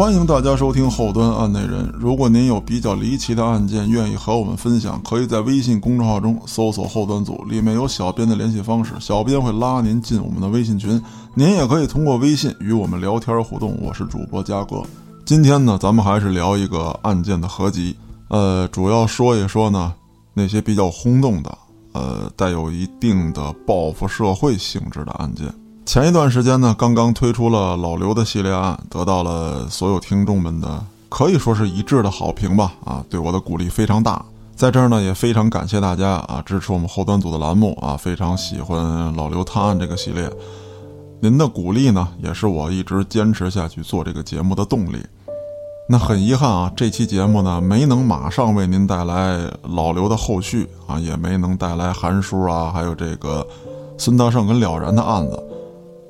[0.00, 1.92] 欢迎大家收听后端案内人。
[1.94, 10.98] 如果您有比较离奇的案件，愿意和我们分享，可以在微信公众号中搜索“后端组”，里面有小编的联系方式，小编会拉您进我们的微信群。
[11.34, 13.76] 您也可以通过微信与我们聊天互动。
[13.78, 14.82] 我是主播嘉哥。
[15.26, 17.94] 今天呢，咱们还是聊一个案件的合集，
[18.28, 19.92] 呃，主要说一说呢
[20.32, 21.58] 那些比较轰动的，
[21.92, 25.46] 呃，带有一定的报复社会性质的案件。
[25.90, 32.72] 前一段时间呢，刚刚推出了老刘的系列案，得到了所有听众们的可以说是一致的好评吧。
[32.84, 34.24] 啊，对我的鼓励非常大。
[34.54, 40.30] 在这儿呢，也非常感谢大家啊，支持我们后端组的栏目啊，非常喜欢老刘探案这个系列。
[41.18, 45.04] 您的鼓励呢，也是我一直坚持下去做这个节目的动力。
[45.88, 53.44] 那很遗憾啊，这期节目呢，没能马上为您带来老刘的后续啊，也没能带来韩叔啊，还有这个
[53.98, 55.46] 孙大圣跟了然的案子。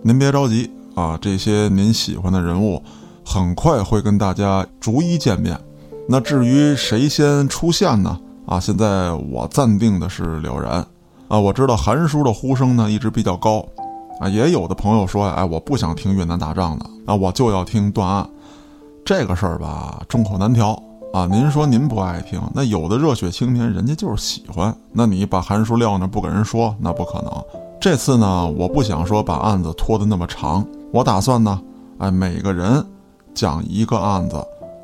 [0.03, 2.83] 您别着急啊，这些您喜欢的人物，
[3.23, 5.59] 很快会跟大家逐一见面。
[6.09, 8.19] 那至于谁先出现呢？
[8.47, 10.85] 啊，现在我暂定的是了然。
[11.29, 13.63] 啊，我知道韩叔的呼声呢一直比较高。
[14.19, 18.27] 啊，也有的朋友说，哎，我不想听越南打仗的，啊，我就要听断案。
[19.05, 21.27] 这个事儿吧，众口难调啊。
[21.27, 24.75] 您说您不爱听，那有的热血青年人家就是喜欢。
[24.93, 27.45] 那你把韩叔撂那不给人说，那不可能。
[27.81, 31.59] 这次呢，我不想说把案子拖得那么长，我打算呢，
[31.97, 32.85] 哎，每个人
[33.33, 34.37] 讲一个案子，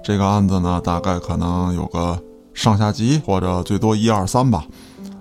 [0.03, 2.19] 这个案子呢，大概可能有个
[2.55, 4.65] 上下集，或者最多一二三吧，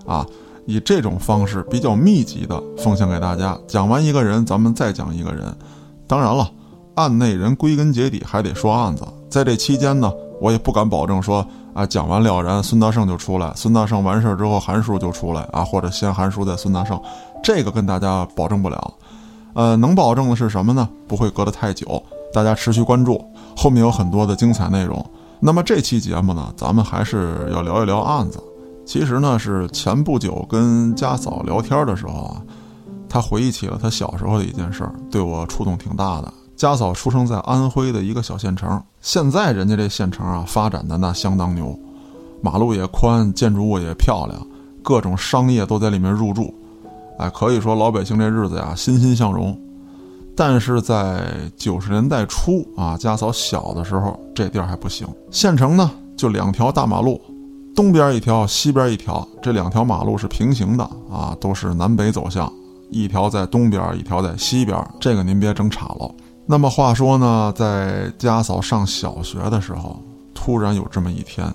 [0.06, 0.26] 啊，
[0.66, 3.58] 以这种方式比较密集的奉献给大家。
[3.68, 5.44] 讲完一个人，咱们再讲一个人。
[6.08, 6.50] 当然了，
[6.96, 9.04] 案内人归根结底还得说案子。
[9.30, 10.10] 在这期间呢，
[10.42, 17.00] 我也不敢保证说，啊，讲完了然，孙大圣就出来，孙大圣完事儿之后，韩叔就出来啊，或者先韩叔再孙大圣。
[17.44, 18.94] 这个跟大家保证不了，
[19.54, 20.90] 呃，能保证的是什么呢？
[21.08, 22.02] 不会隔得太久，
[22.34, 23.24] 大家持续关注，
[23.56, 25.04] 后面有很多的精彩内容。
[25.40, 28.42] 那么这期节目呢，咱们还是要聊一聊案子。
[28.86, 32.42] 其实呢，是前不久跟家嫂聊天的时候啊，
[33.10, 36.34] 他回忆起了他小时候的一件事儿，对我触动挺大的。
[36.56, 41.78] 家嫂出生在安徽的一个小县城，现在人家这县城啊，发展的那相当牛，
[42.42, 44.40] 马路也宽，建筑物也漂亮，
[44.82, 46.54] 各种商业都在里面入驻。
[47.18, 49.58] 哎，可以说老百姓这日子呀欣欣向荣，
[50.36, 51.24] 但是在
[51.58, 55.06] 九十年代初啊，家嫂小的时候，这地儿还不行。
[55.32, 57.20] 县城呢就两条大马路，
[57.76, 62.52] 东边一条，西边一条，这两条马路是平行的啊，都是南北走向，
[62.90, 64.82] 一条在东边，一条在西边。
[65.02, 66.10] 这个您别整岔了。
[66.48, 70.00] 那么话说呢，在家嫂上小学的时候，
[70.34, 71.52] 突然有这么一天，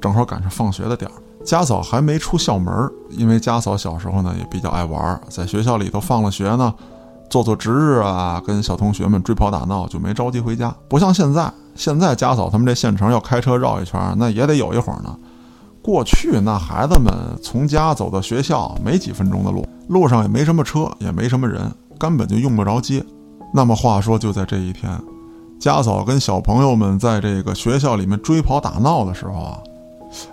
[0.00, 1.14] 正好赶上放学的点儿。
[1.44, 2.72] 家嫂还没出校门，
[3.10, 6.72] 因为家嫂小时候呢也比较爱玩，在学校里头放了学呢，
[7.30, 10.74] 做做值日啊，跟小同学们追跑打闹，就没着急回家。
[10.88, 15.16] 不像现在，现在家嫂他们这县城要开车绕一圈，那也得有一会儿呢。
[15.82, 17.12] 过去那孩子们
[17.42, 23.04] 从家走到学校没几分钟的路，路上也没什么车，也没什么人，根本就用不着接。
[23.56, 25.00] 那么话说，就在这一天，
[25.60, 29.58] 家嫂跟小朋友们在这个学校里面追跑打闹的时候啊。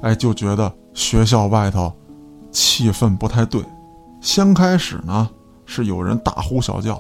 [0.02, 1.94] 哎，就觉得学校外头
[2.52, 3.64] 气氛不太对。
[4.22, 5.30] 先开始呢
[5.68, 7.00] 是有人大呼小叫，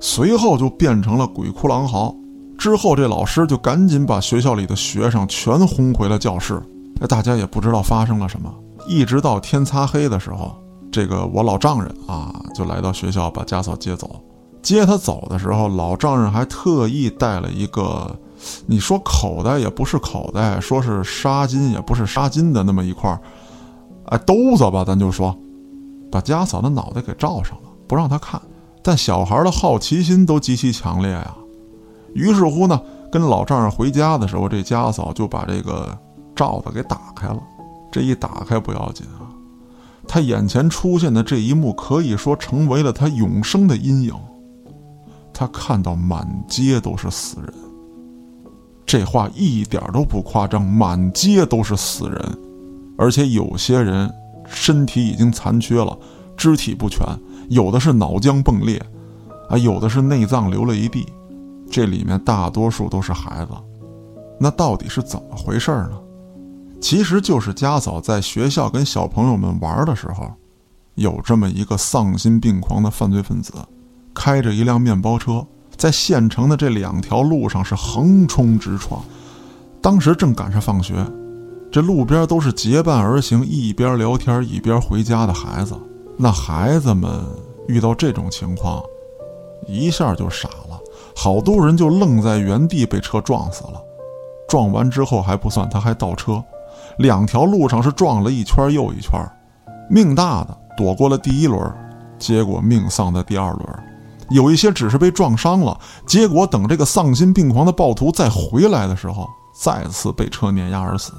[0.00, 2.14] 随后就变成了鬼哭狼嚎。
[2.56, 6.62] 之后这老师就赶紧把学校里的学生全轰回了教室。
[7.02, 8.50] 哎，大家也不知道发生了什么。
[8.86, 10.56] 一直到天擦黑的时候，
[10.90, 14.18] 这个我老丈人啊就来到学校把家嫂接走。
[14.62, 18.18] 接他走的时候，老丈人还特意带了一个。
[18.66, 23.20] 你说口袋也不是口袋，说是纱巾也不是纱巾的那么一块儿，
[24.04, 25.36] 哎，兜子吧，咱就说，
[26.08, 28.40] 把家嫂的脑袋给罩上了，不让他看。
[28.80, 31.34] 但小孩的好奇心都极其强烈呀，
[32.14, 32.80] 于是乎呢，
[33.10, 35.98] 跟老丈人回家的时候，这家嫂就把这个
[36.36, 37.40] 罩子给打开了。
[37.90, 39.26] 这一打开不要紧啊，
[40.06, 44.14] 他眼前出现的这一幕可以说成为了他永生的阴影。
[45.38, 47.54] 他看到满街都是死人。
[48.84, 52.38] 这话一点都不夸张，满街都是死人，
[52.96, 54.12] 而且有些人
[54.48, 55.96] 身体已经残缺了，
[56.36, 57.06] 肢体不全，
[57.50, 58.84] 有的是脑浆迸裂，
[59.48, 61.06] 啊，有的是内脏流了一地，
[61.70, 63.52] 这里面大多数都是孩子。
[64.40, 66.00] 那到底是怎么回事呢？
[66.80, 70.32] 其实就是家嫂在学校跟小朋友们玩的时候，
[70.96, 73.52] 有这么一个丧心病狂的犯罪分子，
[74.18, 75.46] 开着一辆面包车。
[75.76, 79.00] 在县城的这两条路上是横冲直撞，
[79.80, 80.92] 当时正赶上放学，
[81.70, 85.76] 这路边都是结伴而行，一边聊天一边回家的孩子。
[86.16, 87.08] 那孩子们
[87.68, 88.82] 遇到这种情况，
[89.68, 90.80] 一下就傻了，
[91.14, 93.80] 好多人就愣在原地被车撞死了。
[94.48, 96.42] 撞完之后还不算，他还倒车，
[96.98, 99.12] 两条路上是撞了一圈又一圈。
[99.88, 101.72] 命大的躲过了第一轮，
[102.18, 103.64] 结果命丧在第二轮。
[104.30, 111.12] 有一些只是被撞伤了，结果等这个丧心病狂的暴徒再回来的时候，再次被车碾压而死。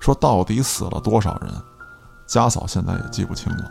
[0.00, 1.50] 说到底死了多少人，
[2.26, 3.70] 家嫂现在也记不清了。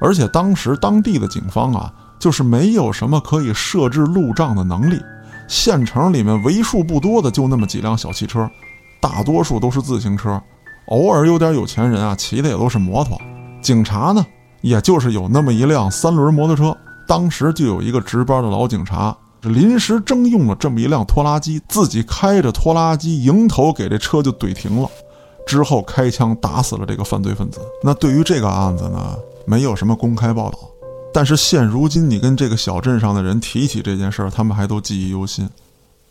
[0.00, 5.00] 而且当时当地的警方啊，就是没有什么可以设置路障的能力。
[5.48, 8.48] 县城里面为数不多的就那么几辆小汽车，
[9.00, 10.40] 大多数都是自行车，
[10.86, 13.20] 偶尔有点有钱人啊骑的也都是摩托。
[13.60, 14.24] 警察呢，
[14.60, 16.76] 也就是有那么一辆三轮摩托车。
[17.06, 24.88] 当时就有一个值班的老警察，临时征用了这么一辆拖拉机，自己开着拖拉机迎头给这车就怼停了，
[25.46, 27.60] 之后开枪打死了这个犯罪分子。
[27.82, 29.16] 那对于这个案子呢，
[29.46, 30.58] 没有什么公开报道，
[31.12, 35.48] 但是现如今你跟这个小镇上的人提起这件事儿，他们还都记忆犹新，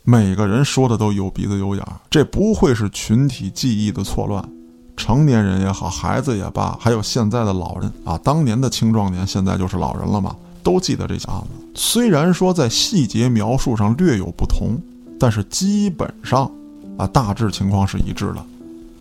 [0.04, 4.46] 每个人说的都有鼻子有眼儿，这不会是群体记忆的错乱。
[4.94, 7.90] 成年人也好，孩子也罢，还有现在的老人。
[8.04, 11.48] 啊，当年的青壮年，现在就是老人了嘛，都记得这起案子。
[11.74, 14.76] 虽然说在细节描述上略有不同，
[15.18, 16.50] 但是基本上
[16.96, 18.44] 啊，大致情况是一致的。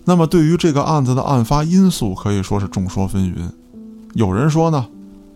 [0.04, 3.50] 那么对于这个案子的案发因素，可以说是众说纷纭。
[4.14, 4.86] 有人说呢，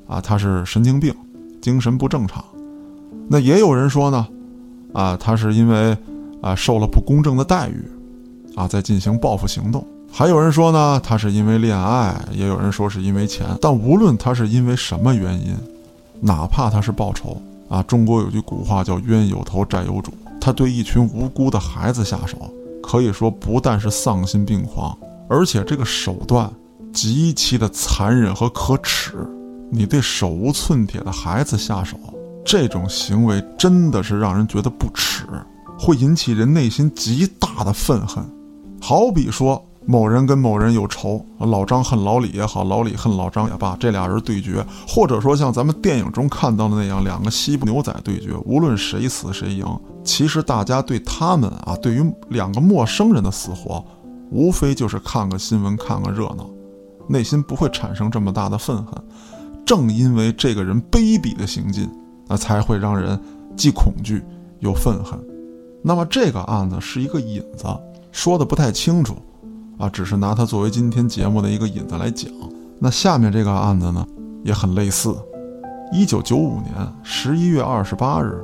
[0.07, 1.13] 啊，他是神经病，
[1.61, 2.43] 精神不正常；
[3.27, 4.27] 那也有人说呢，
[4.91, 5.95] 啊，他是因为
[6.41, 7.83] 啊受了不公正的待遇，
[8.55, 9.85] 啊，在进行报复行动。
[10.11, 13.45] 还有人说呢，他是因为恋爱，也有人说是因为钱。
[13.61, 15.53] 但无论他是因为什么原因，
[16.21, 20.13] 哪怕他是报仇啊，中国有句古话叫“冤有头，债有主”。
[20.41, 22.37] 他对一群无辜的孩子下手，
[22.81, 24.97] 可以说不但是丧心病狂，
[25.27, 26.51] 而且这个手段
[26.93, 29.13] 极其的残忍和可耻。
[29.71, 31.97] 你对手无寸铁的孩子下手，
[32.45, 35.25] 这种行为真的是让人觉得不耻，
[35.79, 38.23] 会引起人内心极大的愤恨。
[38.81, 39.63] 好比说。
[39.87, 49.65] 某人跟某人有仇，老张恨老李也好，老李恨老张也罢，这俩人对决，或者说像咱们电影中看到的那样，两个西部牛仔对决，无论谁死谁赢，
[50.03, 53.85] 其实大家对他们啊，对于两个陌生人的死活，
[54.31, 56.49] 无非就是看个新闻，看个热闹，
[57.07, 58.95] 内心不会产生这么大的愤恨。
[59.65, 61.87] 正因为这个人卑鄙的行径，
[62.27, 63.19] 那才会让人
[63.55, 64.23] 既恐惧
[64.59, 65.19] 又愤恨。
[65.83, 67.65] 那么这个案子是一个引子，
[68.11, 69.15] 说的不太清楚。
[69.77, 72.31] 啊，只是拿它作为今天节目的一个引子来讲。
[72.79, 74.05] 那下面这个案子呢，
[74.43, 75.15] 也很类似。
[75.91, 76.73] 一九九五年
[77.03, 78.37] 十一月二十八日，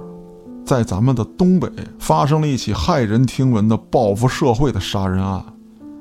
[0.65, 1.67] 在咱们的东北
[1.99, 5.43] 发生了一起骇人听闻的报复社会的杀人案。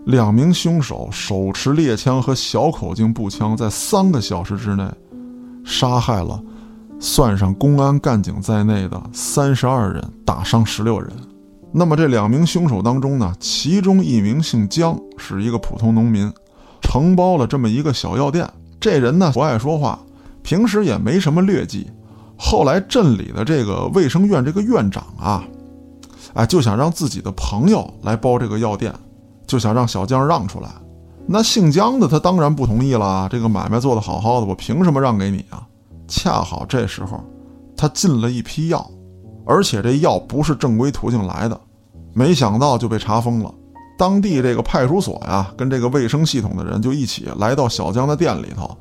[0.07, 4.91] 两名凶手手持猎枪和小口径步枪，在三个小时之内，
[5.65, 6.43] 杀害了
[6.99, 11.11] 算上公安干警在内的三十二人，打伤十六人。
[11.73, 16.33] 那么这两名凶手当中呢，其中一名姓姜，是一个普通农民，
[16.81, 18.49] 承包了这么一个小药店。
[18.81, 19.99] 这人呢不爱说话，
[20.43, 21.87] 平时也没什么劣迹。
[22.37, 25.45] 后来镇里的这个卫生院这个院长啊，
[26.35, 28.93] 哎就想让自己的朋友来包这个药店，
[29.47, 30.69] 就想让小姜让出来。
[31.27, 35.63] 那姓姜的他当然不同意了，这个买卖做得好好的，我凭什么让给你啊？
[36.09, 37.23] 恰好这时候，
[37.77, 38.91] 他进了一批药。
[39.45, 41.61] 而且这药不是正规途径来的，
[42.13, 43.53] 没想到就被查封了。
[43.99, 48.77] 当地这个派出所呀，跟这个卫生系统的人就一起来到小江的店里头，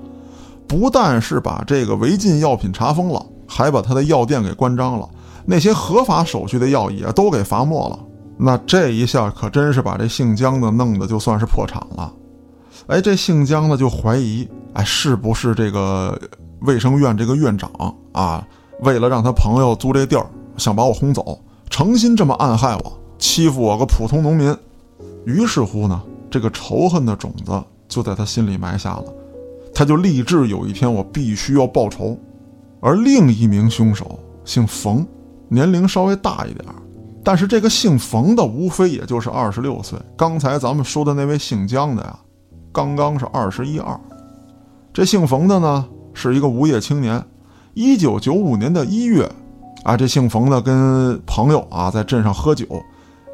[0.67, 5.09] 不但是把这个违禁药品查封了，还把他的药店给关张了。
[5.45, 7.99] 那些合法手续的药也都给罚没了。
[8.37, 12.13] 那这一下可真是把这姓江的弄得就算是破产了。
[12.87, 16.17] 哎，这姓江的就怀疑，哎，是不是这个
[16.61, 17.69] 卫生院这个院长
[18.13, 18.47] 啊，
[18.81, 20.25] 为了让他朋友租这地儿？
[20.59, 21.39] 想把我轰走，
[21.69, 24.55] 诚心这么暗害我，欺负我个普通农民。
[25.25, 29.05] 于是乎呢，这个仇恨的种子就在他心里埋下了。
[29.73, 32.17] 他就立志有一天我必须要报仇。
[32.81, 35.05] 而另一名凶手姓冯，
[35.47, 36.65] 年龄稍微大一点
[37.23, 39.97] 但是这个姓冯的无非也就是二十六岁。
[40.17, 42.19] 刚才咱们说的那位姓姜的呀，
[42.71, 43.99] 刚刚是二十一二。
[44.91, 47.23] 这姓冯的呢，是一个无业青年。
[47.73, 49.29] 一九九五年的一月。
[49.83, 52.65] 啊，这姓冯的跟朋友啊在镇上喝酒，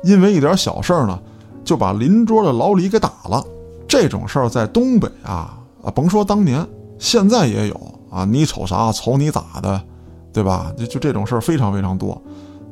[0.04, 1.20] 因为一点小事呢，
[1.64, 3.44] 就把邻桌的老李给打了。
[3.88, 6.66] 这种事儿在东北啊啊，甭说当年，
[6.98, 8.25] 现在也有啊。
[8.25, 8.92] 你瞅啥？
[8.92, 9.82] 瞅你咋的，
[10.34, 10.72] 对吧？
[10.78, 12.22] 就就这种事儿非常非常多，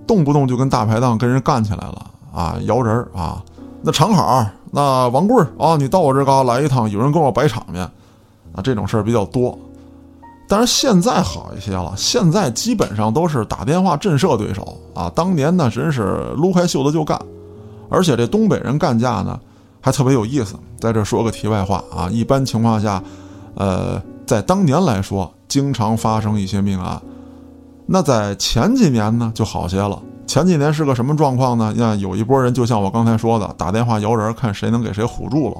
[0.05, 3.43] 动不动就跟大排档跟人干起来了啊，摇人啊。
[3.81, 7.83] 那长好，那王贵啊，你到我这嘎来一趟，有人跟我摆场面
[8.53, 9.57] 啊，这种事儿比较多。
[10.47, 15.11] 但是现在好一些了，现在基本上都是打电话震慑对手啊。
[15.15, 17.19] 当年呢，真是撸开袖子就干，
[17.89, 19.39] 而且这东北人干架呢，
[19.81, 20.55] 还特别有意思。
[20.79, 23.01] 在这说个题外话啊，一般情况下，
[23.55, 27.01] 呃，在当年来说，经常发生一些命案。
[27.85, 29.99] 那在前几年呢，就好些了。
[30.27, 31.73] 前几年是个什么状况呢？
[31.75, 35.57] 那有一波人，就像我刚才说的，打电话摇人，看谁能给谁唬住了。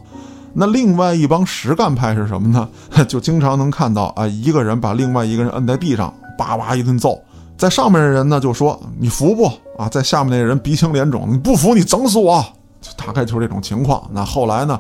[0.54, 2.70] 那另外一帮实干派是什么呢？
[3.08, 7.20] 就经常能看到啊，一个人把另外一个人摁在地上，叭叭一顿揍。
[7.58, 9.46] 在上面的人呢，就说你服不
[9.78, 9.88] 啊？
[9.90, 12.44] 在下面那人鼻青脸肿，你不服你整死我，
[12.82, 14.04] 就大概就是这种情况。
[14.12, 14.80] 那后来呢，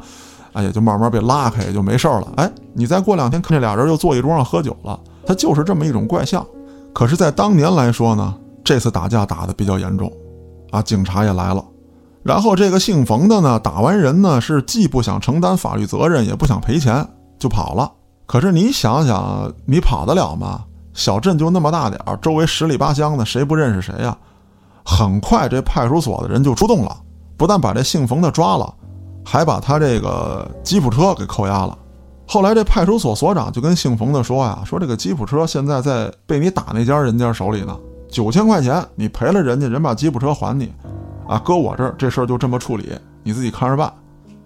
[0.51, 2.27] 啊，也就慢慢被拉开，也就没事了。
[2.36, 6.46] 哎，你再过两天，看这俩人又坐一桌上喝酒了，他就是这么一种怪象。
[6.94, 10.12] 可是，在当年来说呢，这次打架打得比较严重，
[10.72, 11.63] 啊，警察也来了。
[12.24, 17.06] 然后这个姓冯的呢，打完人呢，是既不想承担法律责任，也不想赔钱，
[17.38, 17.92] 就跑了。
[18.25, 20.63] 可是你想想，你跑得了吗？
[20.94, 24.18] 小镇就那么大点儿，周围十里八乡的，谁不认识谁呀？
[24.86, 26.96] 很快，这派出所的人就出动了，
[27.36, 28.74] 不但把这姓冯的抓了，
[29.25, 31.77] 还把他这个吉普车给扣押了。
[32.25, 37.77] 后来，这派出所所长就跟姓冯的说呀：“说这个吉普车现在在被你打那家人家手里呢，
[38.10, 40.72] 九千块钱你赔了人家，人把吉普车还你，
[41.27, 42.92] 啊，搁我这儿这事儿就这么处理，
[43.24, 43.92] 你自己看着办。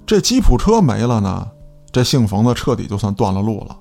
[0.05, 1.47] 这吉普车没了呢，
[1.91, 3.75] 这姓冯的彻底就算断了路了。”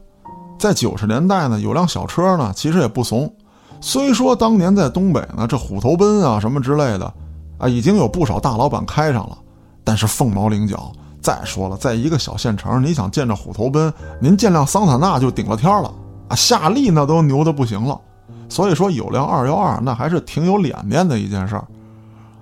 [0.59, 3.33] 在九十年代呢，有辆小车呢，其实也不怂。
[3.81, 7.13] 虽说当年在东北呢，这虎头奔啊什么之类的，
[7.59, 9.37] 啊，已经有不少大老板开上了，
[9.85, 10.91] 但是凤毛麟角。
[11.21, 15.93] 再说了，在一个小县城，你想见着虎头奔，您见辆桑塔纳就顶了天了
[16.29, 16.37] 啊！
[16.37, 18.01] 夏利那都牛的不行了。
[18.49, 21.65] 所以说，有辆二幺二那还是挺有脸面的一件事儿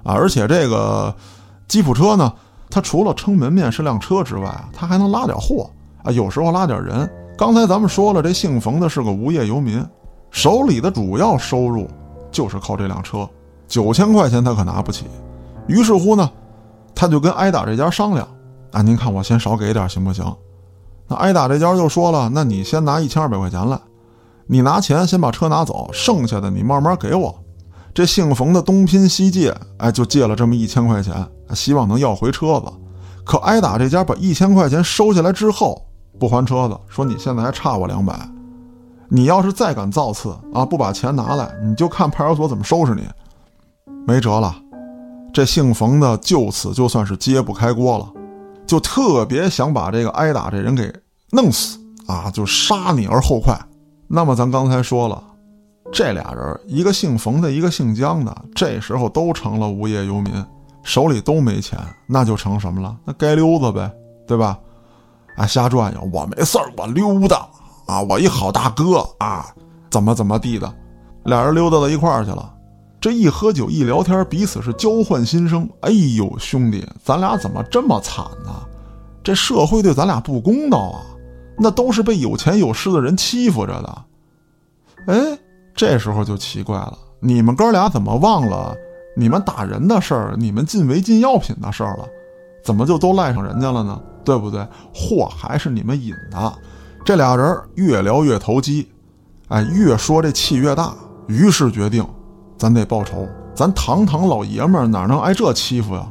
[0.04, 0.14] 啊。
[0.14, 1.12] 而且这个
[1.66, 2.32] 吉普车呢，
[2.70, 5.68] 它除了撑门面是辆车之外，它还能拉点货
[6.04, 7.10] 啊，有时候拉点人。
[7.36, 9.84] 刚才咱们说了，这姓冯的是个无业游民，
[10.30, 11.88] 手里的主要收入
[12.30, 13.28] 就是靠这辆车，
[13.66, 15.06] 九千块钱他可拿不起。
[15.66, 16.30] 于是乎呢，
[16.94, 18.28] 他就跟挨打这家商量
[18.70, 20.24] ：“啊，您看我先少给点行不行？”
[21.08, 23.78] 那挨打这家就说了：“那你先拿一千二百块钱来，
[24.46, 27.34] 你拿钱先把车拿走，剩下的你慢慢给我。”
[27.94, 31.14] 这姓冯的东拼西借，哎，就借了这么一千块钱，
[31.54, 32.66] 希望能要回车子。
[33.24, 35.80] 可挨打这家把一千块钱收下来之后，
[36.18, 38.28] 不还车子，说你现在还差我两百，
[39.08, 43.02] 你要是再敢造次啊，不把钱拿来，你就看派出所怎么收拾你。
[44.06, 44.54] 没辙了，
[45.32, 48.12] 这姓冯的就此就算是揭不开锅了，
[48.66, 50.92] 就特别想把这个挨打这人给
[51.30, 53.56] 弄死啊，就杀你而后快。
[54.08, 55.22] 那么咱刚才说了，
[55.94, 60.44] 这俩人一个姓冯的，一个姓姜的，这时候都成了无业游民，
[60.82, 62.96] 手里都没钱，那就成什么了？
[63.04, 63.88] 那街溜子呗，
[64.26, 64.58] 对吧？
[65.36, 67.48] 啊，瞎转悠，我没事，我溜达
[67.86, 69.46] 啊，我一好大哥啊，
[69.88, 70.74] 怎么怎么地的，
[71.26, 72.52] 俩人溜达到一块儿去了。
[73.00, 75.68] 这一喝酒一聊天，彼此是交换心声。
[75.82, 78.50] 哎呦，兄弟，咱俩怎么这么惨呢？
[79.22, 81.00] 这社会对咱俩不公道啊！
[81.56, 84.04] 那都是被有钱有势的人欺负着的。
[85.06, 85.38] 哎，
[85.74, 88.76] 这时候就奇怪了，你们哥俩怎么忘了
[89.16, 92.06] 你们打人的事儿，你们进违禁药品的事儿了？
[92.64, 94.00] 怎么就都赖上人家了呢？
[94.24, 94.66] 对不对？
[94.94, 96.52] 祸还是你们引的。
[97.04, 98.88] 这俩人越聊越投机，
[99.48, 100.94] 哎，越说这气越大。
[101.26, 102.06] 于是决定，
[102.56, 103.28] 咱得报仇。
[103.54, 106.06] 咱堂堂老爷们儿哪能挨这欺负呀？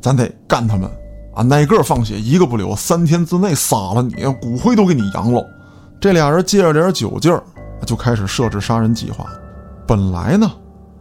[0.00, 0.88] 咱得干他们
[1.34, 1.42] 啊！
[1.42, 5.44] 哪个放血一个不留，三天之内杀了你，骨灰都给你扬喽。
[6.00, 7.42] 这俩人借着点酒劲儿，
[7.84, 9.26] 就开始设置杀人计划。
[9.86, 10.50] 本来呢。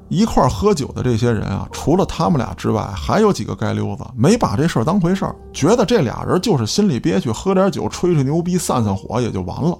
[0.07, 9.75] 一块喝酒的这些人啊，除了他们俩之外，还有几个街溜子没把这事儿当回事儿，觉得这俩人就是心里憋屈，喝点酒吹吹牛逼散散火也就完了。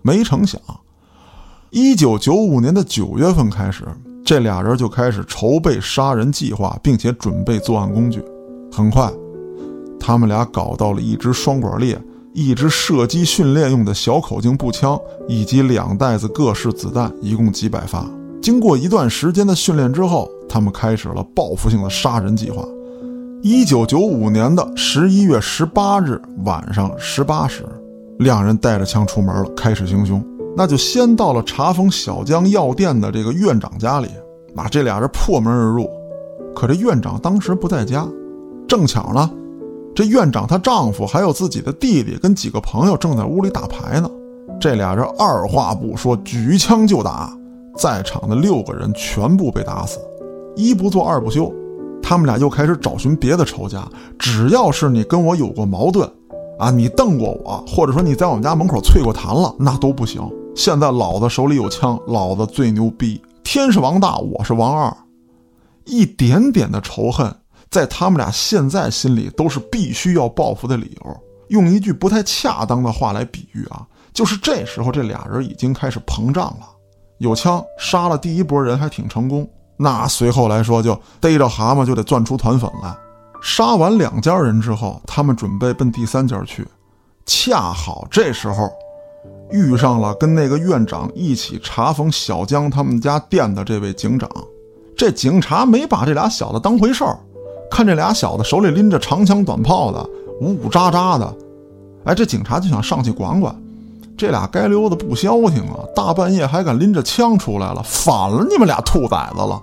[0.00, 0.58] 没成想，
[1.68, 3.84] 一九九五年的九月份开始，
[4.24, 8.24] 这俩人就开始筹备杀人计划，并且准备作案工具。
[8.72, 9.12] 很快，
[10.00, 12.00] 他们俩搞到了一支双管猎、
[12.34, 18.06] 一支射击训练用的小口径步枪，以及两袋子各式子弹，一共几百发。
[18.40, 22.64] 经过一段时间的训练之后，他们开始了报复性的杀人计划。
[23.42, 27.64] 一九九五年的十一月十八日晚上十八时，
[28.18, 30.24] 两人带着枪出门了，开始行凶。
[30.56, 34.08] 那就先到了查封小江药店的这个院长家里，
[34.54, 35.88] 那这俩人破门而入。
[36.54, 38.08] 可这院长当时不在家，
[38.66, 39.30] 正巧呢，
[39.98, 44.08] 这院长她丈夫还有自己的弟弟跟几个朋友正在屋里打牌呢。
[44.60, 47.36] 这俩人二话不说，举枪就打。
[47.76, 49.98] 在场的六个人全部被打死，
[50.54, 51.52] 一不做二不休，
[52.00, 53.84] 他们俩又开始找寻别的仇家。
[54.16, 56.08] 只要是你跟我有过矛盾，
[56.60, 60.22] 啊，你瞪过我，或者说你在我们家门口啐过痰了，那都不行。
[60.54, 64.96] 现在老子手里有枪，老子最牛逼，天是王大，我是王二。
[65.86, 67.34] 一点点的仇恨
[67.70, 71.16] 在他们俩现在心里都是必须要报复的理由。
[71.48, 76.68] 用一句不太恰当的话来比喻啊，就是这时候这俩人已经开始膨胀了。
[77.18, 82.94] 有枪杀了第一波人还挺成功，那随后来说就逮着蛤蟆就得攥出团粉来。
[83.42, 86.66] 杀完两家人之后，他们准备奔第三家去，
[87.24, 88.70] 恰好这时候
[89.50, 94.28] 遇上了跟那个院长一起查封小江他们家店的这位警长。
[94.96, 97.18] 这警察没把这俩小子当回事儿，
[97.78, 100.04] 看这俩小子手里拎着长枪短炮的，
[100.40, 101.32] 呜呜喳喳的，
[102.06, 103.54] 哎，这警察就想上去管管。
[104.16, 109.62] 这俩街溜子不消停啊，大半夜还敢拎着枪出来了，反了你们俩兔崽子了！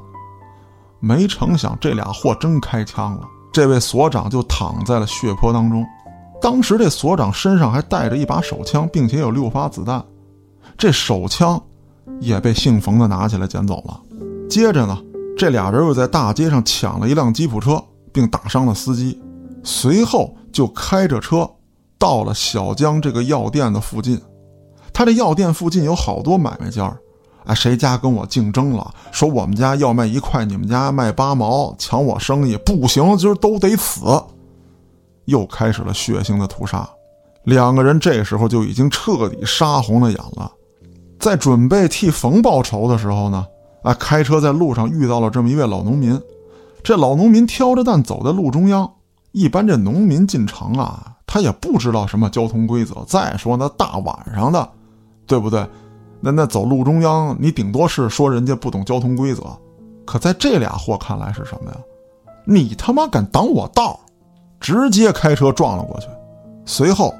[1.01, 5.85] 没成想这俩货真开枪了，这位所长就躺在了血泊当中。
[6.41, 10.01] 当时这所长身上还带着一把手枪，并且有六发子弹，
[10.77, 11.61] 这手枪
[12.21, 13.99] 也被姓冯的拿起来捡走了。
[14.49, 14.97] 接着呢？
[15.37, 17.83] 这俩人又在大街上抢了一辆吉普车，
[18.15, 19.21] 并打伤了司机，
[19.61, 21.49] 随后就开着车
[21.99, 24.17] 到了小江这个药店的附近。
[24.93, 26.97] 他这药店附近有好多买卖家
[27.43, 28.89] 哎，谁家跟我竞争了？
[29.11, 33.99] 说我们家要卖一块，你们家卖八毛，抢我生意不行，今儿都得死。
[35.25, 36.89] 又开始了血腥的屠杀，
[37.43, 40.49] 两个人这时候就已经彻底杀红了眼了，
[41.19, 43.45] 在准备替冯报仇的时候呢。
[43.83, 46.19] 啊，开车在路上遇到了这么一位老农民，
[46.85, 48.87] 这老农民挑着担走在路中央。
[49.31, 53.03] 一般这农民进城啊，他也不知道什么交通规则。
[53.07, 54.69] 再说那大晚上的，
[55.25, 55.67] 对不对？
[56.21, 59.45] 那那走路中央，你顶多是说人家不懂交通规则。
[60.05, 61.77] 可在这俩货看来是什么呀？
[62.45, 63.99] 你他妈敢挡我道，
[64.59, 66.05] 直接开车撞了过去。
[66.67, 67.11] 随后，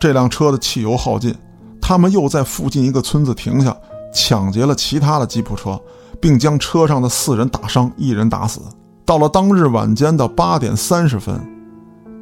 [0.00, 1.32] 这辆车的汽油耗尽，
[1.80, 3.76] 他们又在附近一个村子停下，
[4.12, 5.80] 抢劫了其他的吉普车。
[6.20, 8.60] 并将车上的四人打伤，一人打死。
[9.04, 11.40] 到了当日晚间的八点三十分，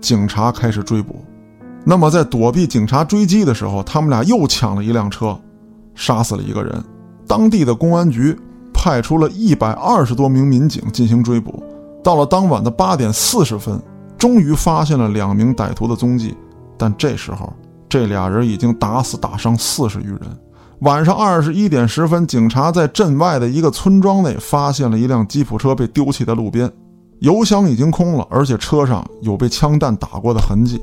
[0.00, 1.24] 警察开始追捕。
[1.84, 5.38] 那么在躲避警察追击的时候，他们俩又抢了一辆车，
[5.94, 6.82] 杀死了一个人。
[7.26, 8.36] 当地的公安局
[8.72, 11.62] 派出了一百二十多名民警进行追捕。
[12.02, 13.80] 到了当晚的八点四十分，
[14.18, 16.34] 终于发现了两名歹徒的踪迹。
[16.78, 17.52] 但这时候，
[17.88, 20.20] 这俩人已经打死打伤四十余人。
[20.80, 26.72] 晚上二十一点十分，警察在镇外的一个村庄内发现了一辆吉普车被丢弃在路边，
[27.18, 30.80] 油箱已经空了，而且车上有被枪弹打过的痕迹。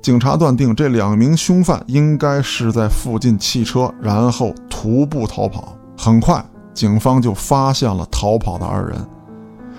[0.00, 5.76] 警察断定这两名凶犯应该是在附近弃车，然后徒步逃跑。
[5.98, 8.96] 很快，警方就发现了逃跑的二人。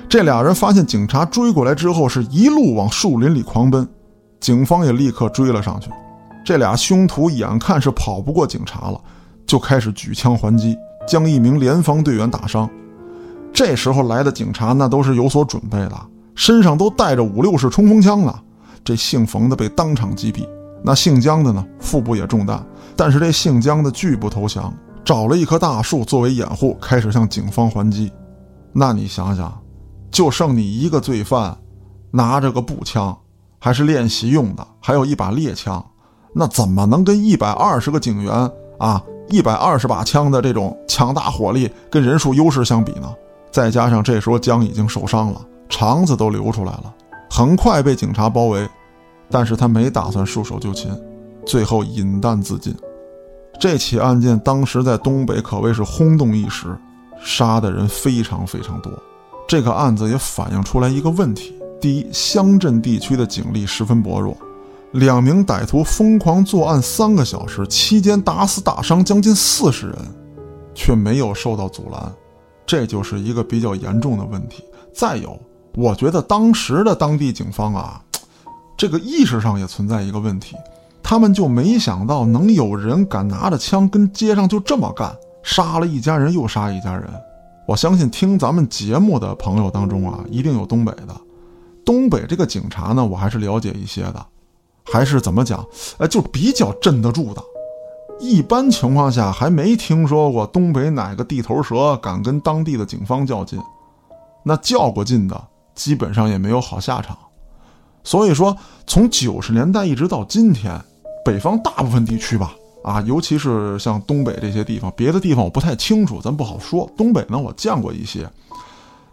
[0.09, 3.87] 这俩人发现警察追过来之后，是一路往树林里狂奔，
[4.41, 5.89] 警方也立刻追了上去。
[6.43, 8.99] 这俩凶徒眼看是跑不过警察了。
[9.47, 12.69] 就开始举枪还击，将一名联防队员打伤。
[13.53, 15.99] 这时候来的警察那都是有所准备的，
[16.35, 18.35] 身上都带着五六式冲锋枪呢。
[18.83, 20.47] 这姓冯的被当场击毙，
[20.83, 22.63] 那姓姜的呢，腹部也中弹。
[22.95, 28.11] 但是这姓姜的拒不投降，找了一棵大树作为掩护，开始向警方还击。
[28.73, 29.59] 那你想想，
[30.11, 31.57] 就剩你一个罪犯，
[32.11, 33.17] 拿着个步枪，
[33.59, 35.83] 还是练习用的，还有一把猎枪，
[36.33, 39.01] 那怎么能跟一百二十个警员啊？
[39.29, 43.13] 一百二十把枪的这种强大火力跟人数优势相比呢？
[43.51, 46.93] 再加上这时候姜已经受伤了，肠子都流出来了，
[47.29, 48.67] 很快被警察包围。
[49.29, 50.89] 但是他没打算束手就擒，
[51.45, 52.73] 最后饮弹自尽。
[53.59, 56.67] 这起案件当时在东北可谓是轰动一时，
[57.19, 58.91] 杀的人非常非常多。
[59.47, 64.37] 这个案子也反映出来一个问题：第一，乡镇地区的警力十分薄弱。
[64.93, 69.97] 两名歹徒疯狂作案三个小时，期间打死打伤将近四十人，
[70.73, 72.11] 却没有受到阻拦，
[72.65, 74.63] 这就是一个比较严重的问题。
[74.93, 75.37] 再有，
[75.75, 78.01] 我觉得当时的当地警方啊，
[78.77, 80.55] 这个意识上也存在一个问题，
[81.03, 87.07] 他们就没想到能有人敢拿着枪跟街上就这么干，杀了一家人又杀一家人。
[87.67, 91.13] 我相信听咱们节目的朋友当中啊，一定有东北的，
[91.83, 94.25] 东北这个警察呢，我还是了解一些的。
[94.91, 95.65] 还是怎么讲？
[95.97, 97.41] 哎，就比较镇得住的。
[98.19, 103.61] 一般情况下，还没听说过东北哪个地头蛇敢跟当地的警方较劲。
[104.43, 105.39] 那较过劲的，
[105.75, 107.15] 基本上也没有好下场。
[108.03, 110.81] 所以说，从九十年代一直到今天，
[111.23, 116.89] 北方大部分地区吧，啊，尤其是像东北这些地方，别的地方我不太清楚，咱不好说。
[116.97, 118.27] 东北呢，我见过一些，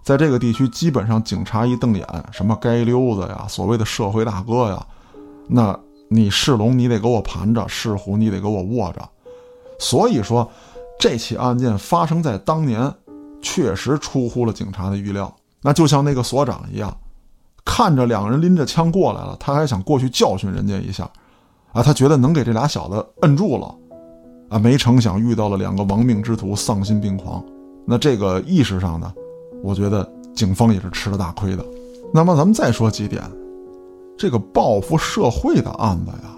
[0.03, 4.87] 在这个地区，基本上警察一瞪眼，什么街溜子呀，所谓的社会大哥呀。
[5.49, 5.79] 那
[6.09, 9.09] 你是龙，你得给我盘着；是虎，你得给我卧着。
[9.79, 10.49] 所以说，
[10.99, 12.93] 这起案件发生在当年，
[13.43, 15.35] 确实出乎了警察的预料。
[15.63, 16.97] 那就像那个所长一样，
[17.65, 21.11] 看着两个人拎着枪过来了，他还想过去教训人家一下，
[21.73, 23.75] 啊，他觉得能给这俩小子摁住了，
[24.51, 27.43] 啊，没成想遇到了两个亡命之徒，丧心病狂。
[27.87, 29.13] 那这个意识上呢，
[29.63, 31.65] 我觉得警方也是吃了大亏的。
[32.13, 33.23] 那么咱们再说几点，
[34.17, 36.37] 这个报复社会的案子呀，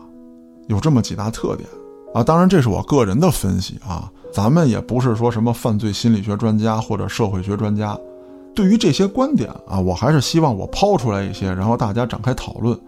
[0.69, 1.69] 有这么几大特点
[2.15, 2.23] 啊。
[2.23, 7.99] 当然这是我个人的分析啊，咱们也不是说什么犯罪心理学专家或者社会学专家。
[8.55, 12.79] 对于这些观点啊，我还是希望我抛出来一些，然后大家展开讨论。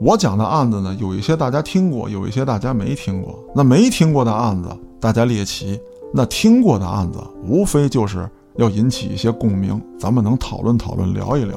[0.00, 3.38] 我讲的案子呢，有一些大家听过，有一些大家没听过。
[3.54, 4.68] 那没听过的案子，
[5.00, 5.78] 大家列齐；
[6.12, 11.56] 那听过的案子，无非就是要引起一些共鸣，咱们能讨论讨论，聊一聊。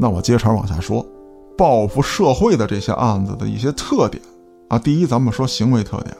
[0.00, 1.06] 那我接茬往下说，
[1.56, 4.22] 报复社会的这些案子的一些特点
[4.68, 4.78] 啊。
[4.78, 6.16] 第一，咱们说行为特点，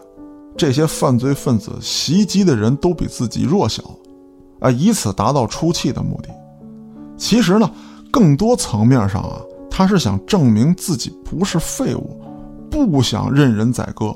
[0.57, 3.83] 这些犯罪分子袭击的人都比自己弱小，
[4.61, 6.29] 啊，以此达到出气的目的。
[7.17, 7.71] 其实呢，
[8.11, 12.21] 更多层面上啊，他是想证明自己不是废物，
[12.71, 14.15] 不想任人宰割，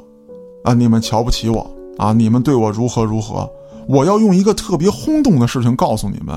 [0.65, 3.51] 啊，你们瞧不起我啊，你们对我如何如何，
[3.89, 6.35] 我要用一个特别轰动的事情告诉你们，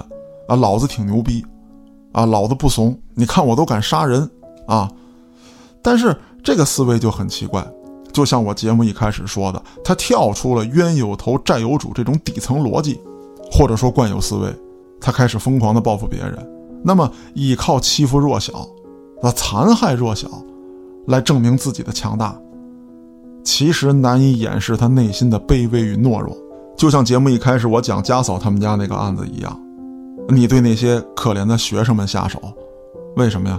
[0.47, 1.43] 啊，老子挺牛逼，
[2.13, 4.29] 啊，老子不怂，你看我都敢杀人
[4.67, 4.89] 啊，
[5.81, 7.65] 但是这个思维就很奇怪，
[8.11, 12.99] 就像我节目一开始说的，他跳出了冤有头债有主这种底层逻辑，
[13.51, 14.53] 或者说惯有思维，
[14.99, 16.49] 他开始疯狂的报复别人。
[16.83, 18.67] 那么，依靠欺负弱小，
[19.21, 20.27] 啊，残害弱小，
[21.07, 22.37] 来证明自己的强大，
[23.43, 26.35] 其实难以掩饰他内心的卑微与懦弱。
[26.75, 29.57] 就像节目一开始我讲家嫂他们家那个案子一样，
[30.27, 32.41] 你对那些可怜的学生们下手，
[33.15, 33.57] 为什么呀？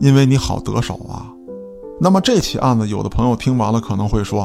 [0.00, 1.30] 因为你好得手啊。
[2.00, 4.42] 那么这起案子，有的朋友听完了可能会说，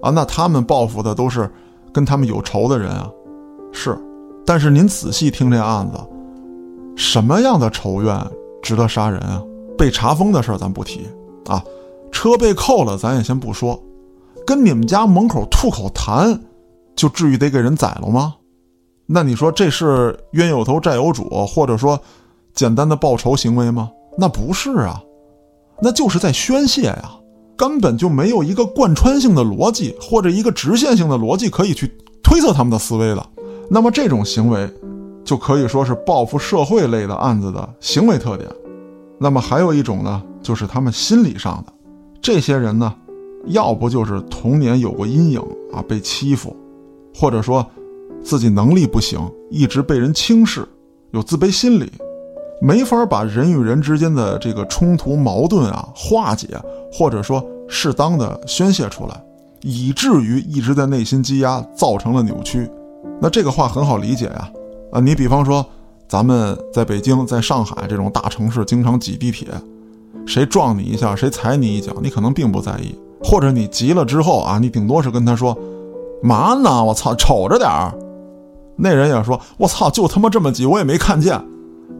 [0.00, 1.50] 啊，那他们报复的都是
[1.92, 3.10] 跟他们有仇的人啊。
[3.72, 3.98] 是，
[4.46, 5.98] 但是您仔细听这案子。
[6.94, 8.24] 什么样的仇怨
[8.62, 9.42] 值得杀人啊？
[9.78, 11.08] 被查封的事儿咱不提
[11.46, 11.64] 啊，
[12.12, 13.82] 车被扣了咱也先不说，
[14.46, 16.38] 跟你们家门口吐口痰，
[16.94, 18.34] 就至于得给人宰了吗？
[19.06, 21.98] 那你说这是冤有头债有主，或者说
[22.54, 23.90] 简单的报仇行为吗？
[24.16, 25.02] 那不是啊，
[25.80, 27.10] 那就是在宣泄呀，
[27.56, 31.90] 根本就没有一个贯穿性的逻辑或者一个直线性的逻辑可以去
[32.22, 33.26] 推测他们的思维的。
[33.70, 34.68] 那么这种行为。
[35.24, 38.50] 就可以说是报复社会类的案子的行为特点。
[39.18, 41.72] 那么还有一种呢，就是他们心理上的。
[42.20, 42.92] 这些人呢，
[43.46, 45.40] 要不就是童年有过阴影
[45.72, 46.56] 啊，被欺负，
[47.14, 47.64] 或者说
[48.20, 50.66] 自己能力不行，一直被人轻视，
[51.12, 51.88] 有自卑心理，
[52.62, 56.46] 没法把人与人之间的这个冲突矛盾啊化解，
[56.92, 59.20] 或者说适当的宣泄出来，
[59.62, 62.70] 以至于一直在内心积压，造成了扭曲。
[63.20, 64.48] 那这个话很好理解呀。
[64.92, 65.66] 啊，你比方说，
[66.06, 69.48] 咱们在北京、在上海这种大城市，经常挤地铁，
[70.24, 72.94] 谁撞你一下，谁踩你一脚，你可能并不在意，
[73.24, 75.58] 或者你急了之后啊，你顶多是跟他说
[76.22, 76.84] ：“嘛呢？
[76.84, 77.92] 我操，瞅着点儿。”
[78.78, 81.42] 那人也说：“我操，就他妈这么挤，我也没看见。”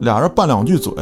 [0.03, 0.93] 俩人拌两句嘴，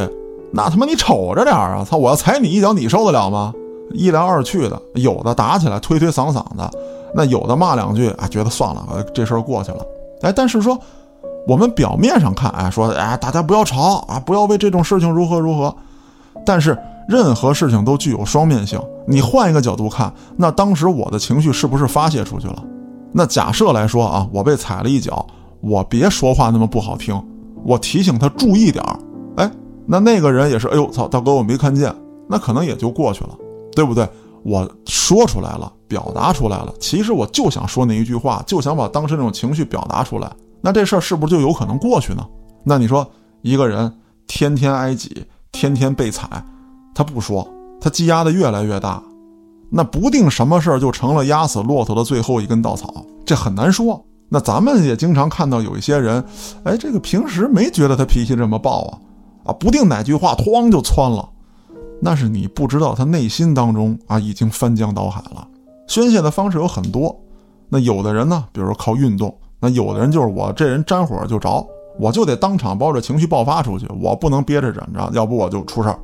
[0.53, 1.85] 那他妈你瞅着点啊！
[1.85, 3.53] 操，我要踩你一脚，你受得了吗？
[3.93, 6.71] 一来二去的，有的打起来推推搡搡的，
[7.15, 9.85] 那有的骂两句啊，觉得算了，这事儿过去了。
[10.23, 10.79] 哎，但是说。
[11.49, 15.75] 我们表面上看，哎，说，哎，大家不要吵啊，不要为这种事情如何如何。
[16.45, 18.79] 但是任何事情都具有双面性。
[19.07, 22.63] 你换一个角度看，那当时我的情绪是不是发泄出去了？
[23.11, 25.27] 那假设来说啊，我被踩了一脚，
[25.63, 27.21] 我别说话那么不好听，
[27.65, 28.99] 我提醒他注意点儿。
[29.37, 29.51] 哎，
[29.87, 31.95] 那那个人也是，哎呦操，大哥我没看见，
[32.29, 33.31] 那可能也就过去了，
[33.75, 34.09] 对不对？
[34.43, 40.31] 我说出来了，表达出来了，其实我就想说那一句话，就想把当时那种情绪表达出来。
[40.63, 42.27] 那这事儿是不是就有可能过去呢？
[42.65, 43.07] 那你说
[43.43, 43.93] 一个人
[44.27, 46.43] 天天挨挤，天天被踩，
[46.95, 47.47] 他不说，
[47.81, 49.03] 他积压的越来越大，
[49.71, 54.03] 那不定什么事儿就成了压死骆驼的最后一根稻草，这很难说。
[54.33, 56.25] 那咱们也经常看到有一些人，
[56.63, 58.99] 哎，这个平时没觉得他脾气这么暴啊，
[59.47, 61.29] 啊，不定哪句话哐就窜了，
[62.01, 65.47] 那是你不知道他内心当中啊已经翻江倒海了。
[65.89, 67.15] 宣泄的方式有很多，
[67.69, 69.37] 那有的人呢，比如说靠运动。
[69.59, 71.67] 那有的人就是我这人沾火就着，
[71.99, 75.99] 我就得当场抱着情绪爆发出去，我不能憋着忍着，要不我就出事儿。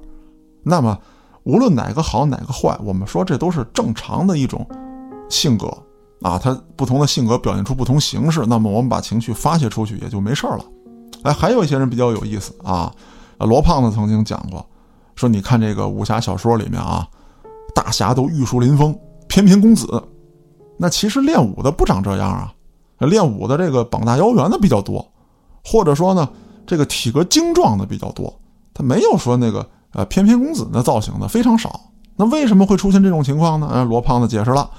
[0.64, 0.98] 那么
[1.44, 4.66] 无论哪个好哪个坏，我们说这都是正常的一种
[5.28, 5.72] 性格
[6.22, 8.44] 啊，他不同的性格表现出不同形式。
[8.46, 10.64] 那么我们把情绪发泄出去也就没事了。
[11.22, 12.92] 哎，还有一些人比较有意思啊，
[13.38, 14.64] 罗胖子曾经讲过，
[15.14, 17.06] 说你看这个武侠小说里面啊，
[17.74, 18.96] 大侠都玉树临风，
[19.28, 19.86] 翩翩公子，
[20.78, 22.52] 那其实练武的不长这样啊。
[23.00, 25.06] 练武的这个膀大腰圆的比较多，
[25.62, 26.26] 或者说呢，
[26.66, 28.32] 这个体格精壮的比较多。
[28.72, 31.78] 他没有说那个呃翩翩公子的造型的非常少。
[32.16, 33.68] 那为什么会出现这种情况呢？
[33.70, 34.70] 呃，罗胖子解释了，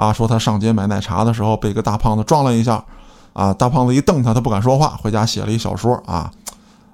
[0.00, 2.82] 啊，说他上街买奶茶的时候被一个大胖子撞了一下，
[3.34, 6.32] 啊，大胖子一瞪他，他不敢说话，回家写了一小说啊，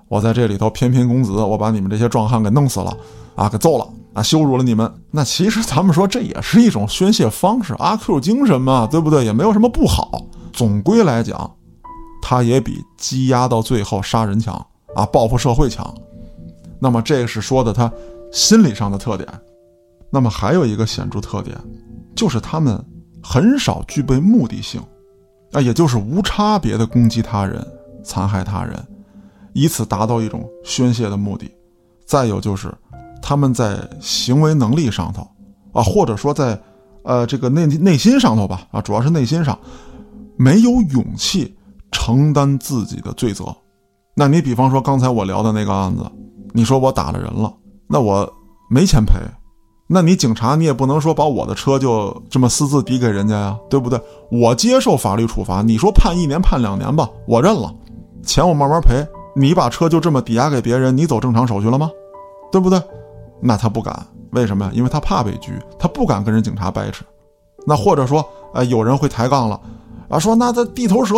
[0.08, 2.96] 我在这里头翩翩公子，我把你们这些壮汉给弄死了，
[3.36, 4.92] 啊，给揍了，啊，羞辱了你们。
[5.12, 9.24] 那其实咱们说这也是一种宣泄方式，阿 Q 精神嘛，对不对？
[9.24, 10.20] 也没有什么不好。
[10.52, 11.48] 总归来讲，
[12.20, 14.52] 他也比积压到最后杀人强
[14.96, 15.94] 啊，报复社会强。
[16.80, 17.88] 那么这个是说的他
[18.32, 19.28] 心理上的特点。
[20.10, 21.56] 那么还有一个显著特点，
[22.16, 22.84] 就是他们
[23.28, 24.80] 很少具备目的性，
[25.50, 27.66] 啊，也就是无差别的攻击他人、
[28.04, 28.80] 残害他人，
[29.52, 31.50] 以此达到一种宣泄的目的。
[32.06, 32.72] 再有就是
[33.20, 35.28] 他们在行为能力上头，
[35.72, 36.56] 啊，或者说在
[37.02, 39.58] 呃这个内内心上头吧，啊，主要是内心上
[40.36, 41.56] 没有勇气
[41.90, 43.44] 承担自己的罪责。
[44.14, 46.08] 那你比方说刚才我聊的那个案子，
[46.52, 47.52] 你说我打了人了，
[47.88, 48.32] 那我
[48.70, 49.14] 没钱赔。
[49.88, 54.00] 那你警察，你也不能说把我的车就这么私自抵给人家呀，对不对？
[54.30, 57.72] 我接受法律处罚，你说判一年判两年吧，我认了，
[58.24, 59.06] 钱我慢慢赔。
[59.36, 61.90] 你把车就这么抵押给别人，你走正常手续了吗？
[62.50, 62.82] 对不对？
[63.40, 64.70] 那他不敢，为什么呀？
[64.74, 67.04] 因为他怕被拘，他不敢跟人警察掰扯。
[67.64, 69.60] 那或者说，呃，有人会抬杠了，
[70.08, 71.14] 啊，说那他地头蛇，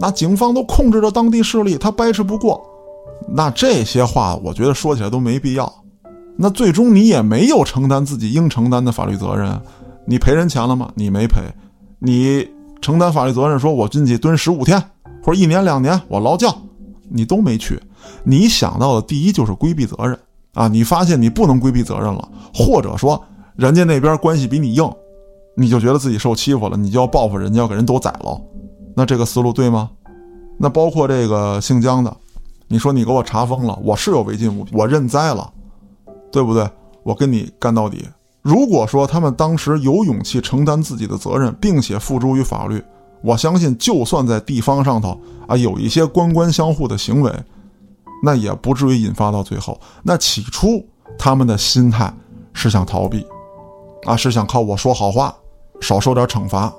[0.00, 2.60] 那警方都控制着当地势力，他掰扯不过。
[3.28, 5.72] 那这些话，我觉得说起来都没必要。
[6.36, 9.60] 那最终你也没有承担自己应承担的法律责任，
[10.06, 10.90] 你赔人钱了吗？
[10.94, 11.40] 你没赔，
[11.98, 12.48] 你
[12.80, 14.82] 承担法律责任，说我进去蹲十五天
[15.22, 16.56] 或者一年两年，我劳教，
[17.08, 17.80] 你都没去。
[18.24, 20.18] 你想到的第一就是规避责任
[20.54, 20.66] 啊！
[20.66, 23.22] 你发现你不能规避责任了，或者说
[23.54, 24.90] 人家那边关系比你硬，
[25.56, 28.40] 你就觉得自己受欺负了，你就要报复人家，要给人都宰了。
[28.96, 29.90] 那这个思路对吗？
[30.58, 32.14] 那包括这个姓姜的，
[32.66, 35.52] 你说你给我查封了，我是有违禁物品，我认栽了。
[36.32, 36.68] 对不对？
[37.04, 38.04] 我跟你干到底。
[38.40, 42.82] 如果说他们当时有勇气承担自己的责任，并且付诸于法律，
[43.22, 45.16] 我相信，就算在地方上头
[45.46, 47.32] 啊有一些官官相护的行为，
[48.24, 49.80] 那也不至于引发到最后。
[50.02, 50.84] 那起初
[51.16, 52.12] 他们的心态
[52.52, 53.24] 是想逃避，
[54.06, 55.32] 啊，是想靠我说好话，
[55.80, 56.72] 少受点惩罚。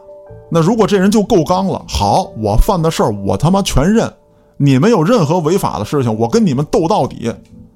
[0.49, 4.11] 那如果这人就够刚了，好，我犯的事儿我他妈全认，
[4.57, 7.33] 你们有任何违法的事情，我跟你们斗到底。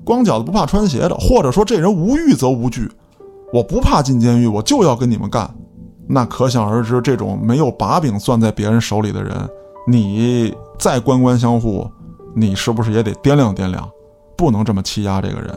[0.07, 2.89] 光脚的不怕穿鞋的，或者说这人无欲则无惧，
[3.51, 5.53] 我不怕进监狱，我就要跟你们干。
[6.07, 9.35] 那可想而知，这种没有把柄攥在别人手里的人，
[9.85, 11.85] 你再官官相护，
[12.33, 13.85] 你是不是也得掂量掂量？
[14.37, 15.49] 不能这么欺压这个人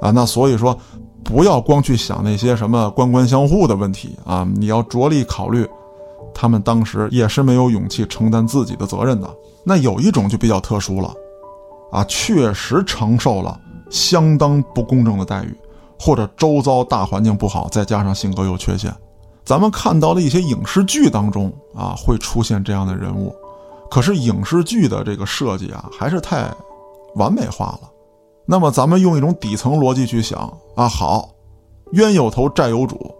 [0.00, 0.12] 啊！
[0.12, 0.78] 那所以说，
[1.24, 4.46] 不要光去想那些什么官官相护的问题啊！
[4.54, 5.66] 你要着力考虑，
[6.32, 9.28] 他们当时也是没有勇气承担自己的责任的。
[9.64, 11.12] 那有一种就比较特殊了，
[11.90, 13.58] 啊，确实承受了。
[13.94, 15.56] 相当不公正的待遇，
[16.00, 18.92] 或者周遭大环境不好，再加上性格有缺陷，
[19.44, 23.32] 咱们看到的一些影视剧当中啊，会出现这样的人物。
[23.88, 26.52] 可是影视剧的这个设计啊，还是太
[27.14, 27.88] 完美化了。
[28.44, 31.28] 那么咱们用一种底层逻辑去想啊，好，
[31.92, 33.14] 冤有头债有主，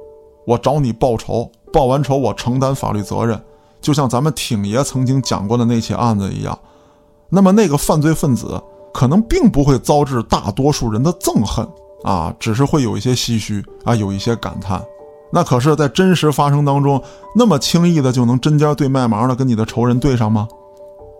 [0.44, 3.40] 我找你报仇，报完仇我承担法律责任，
[3.80, 6.58] 就像咱们挺爷曾经讲过的那起案子一样。
[7.28, 8.60] 那么那个犯罪分子。
[8.94, 11.68] 可能并不会遭致大多数人的憎恨
[12.04, 14.80] 啊，只是会有一些唏嘘啊，有一些感叹。
[15.32, 17.02] 那可是，在真实发生当中，
[17.34, 20.46] 那么轻易的就能针尖对麦芒的跟你的仇人对上吗？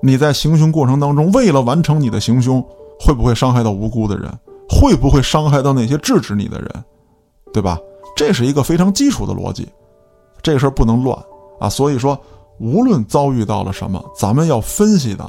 [0.01, 2.65] 你在行凶过程当中，为了完成你的行凶，
[3.01, 4.33] 会不会伤害到无辜的人？
[4.69, 6.85] 会不会伤害到那些制止你的人？
[7.53, 7.77] 对吧？
[8.15, 9.69] 这是一个非常基础的逻辑，
[10.43, 11.19] 这个事儿不能乱
[11.59, 11.69] 啊。
[11.69, 12.17] 所以说，
[12.61, 15.29] 无论遭遇到了什么，咱们要分析的。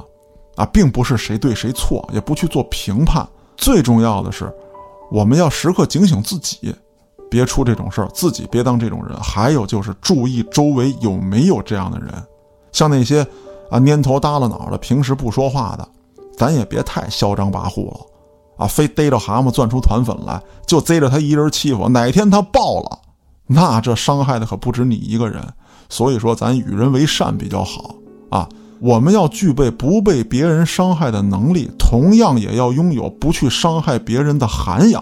[0.55, 3.27] 啊，并不是谁对谁错，也不去做评判。
[3.57, 4.53] 最重要的是，
[5.11, 6.73] 我们要时刻警醒自己，
[7.29, 9.17] 别出这种事儿，自己别当这种人。
[9.19, 12.09] 还有就是注意周围有没有这样的人，
[12.71, 13.21] 像那些
[13.69, 15.87] 啊蔫头耷拉脑的，平时不说话的，
[16.37, 17.99] 咱也别太嚣张跋扈了。
[18.57, 22.99] 啊，非逮着蛤蟆攥出团粉来，就逮着他一人欺负，哪天他爆了，
[23.47, 25.45] 那这伤害的可不止你一个人。
[25.89, 27.93] 所以说，咱与人为善比较好
[28.29, 28.47] 啊。
[28.79, 35.01] 我们要具备不被别人伤害的能力，同样也要拥有不去伤害别人的涵养。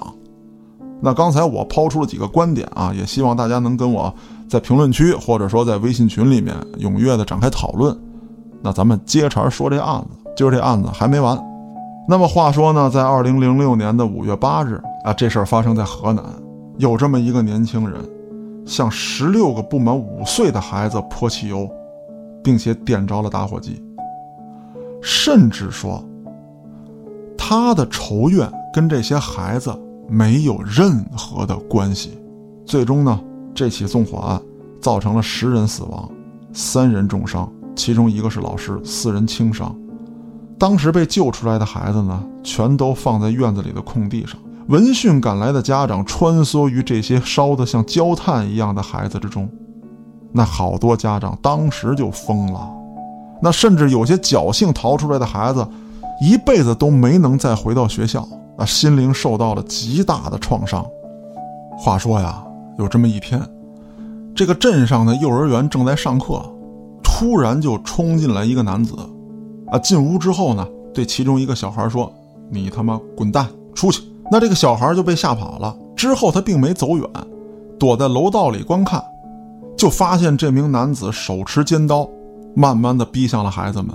[1.02, 4.14] 那刚才我抛出了几个观点啊，也希望大家能跟我
[4.48, 7.98] 在评论区或者说在微信群里面踊跃的展开讨论。
[8.62, 11.38] 那咱们接茬说这案子，今儿这案子还没完。
[12.08, 16.24] 那么话说呢，在二零零六年的五月八日啊，这事儿发生在河南，
[16.78, 18.00] 有这么一个年轻人，
[18.66, 21.70] 向十六个不满五岁的孩子泼汽油。
[22.44, 23.82] 并且点着了打火机，
[25.02, 26.04] 甚至说，
[27.38, 29.74] 他的仇怨跟这些孩子
[30.10, 32.18] 没有任何的关系。
[32.66, 33.20] 最终呢，
[33.54, 34.42] 这起纵火案
[34.82, 36.10] 造成了十人死亡，
[36.52, 39.76] 三人重伤，其中一个是老师，四人轻伤。
[40.58, 44.40] 当时被救出来的孩子呢，全都放在院子里的空地上。
[44.68, 49.50] 闻讯赶来的家长穿梭于这些烧得像焦炭一样的孩子之中，
[50.34, 52.70] 那好多家长当时就疯了。
[53.42, 55.66] 那甚至有些侥幸逃出来的孩子，
[56.22, 60.86] 一辈子都没能再回到学校，啊，心灵受到了极大的创伤。
[61.78, 62.44] 话说呀，
[62.78, 63.42] 有这么一天，
[64.34, 66.42] 这个镇上的幼儿园正在上课，
[67.04, 68.96] 突然就冲进来一个男子，
[69.72, 72.12] 啊，进屋之后呢，对其中一个小孩说
[72.50, 75.76] ：“你他妈滚蛋，出去！”那这个小孩就被吓跑了。
[75.96, 77.06] 之后他并没走远，
[77.78, 79.04] 躲在楼道里观看，
[79.78, 82.10] 就发现这名男子手持尖刀。
[82.56, 83.90] 慢慢的逼向了孩子们。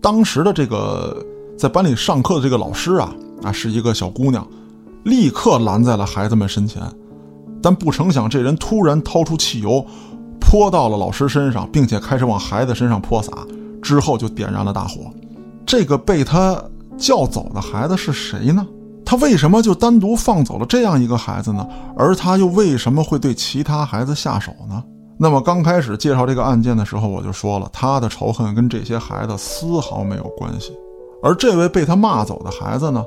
[0.00, 1.22] 当时的这个
[1.58, 4.46] 在班里上课的这个老师啊啊是一个小姑娘，
[5.04, 6.82] 立刻拦在了孩子们身前。
[7.62, 9.84] 但不成想，这人突然掏出汽油，
[10.40, 13.32] 泼到了老师身上，并且开始往孩子身上泼洒，
[13.82, 15.12] 之后就点燃了大火。
[15.66, 16.58] 这个被他
[16.96, 18.66] 叫走的孩子是谁呢？
[19.04, 21.68] 他为什么就单独放走了这样一个孩子呢？
[21.98, 24.82] 而他又为什么会对其他孩子下手呢？
[25.16, 30.72] 那么刚开始介绍这个案件的时候，我就说了，他的仇恨跟这些孩子丝毫没有关系。
[31.22, 33.04] 而这位被他骂走的孩子呢，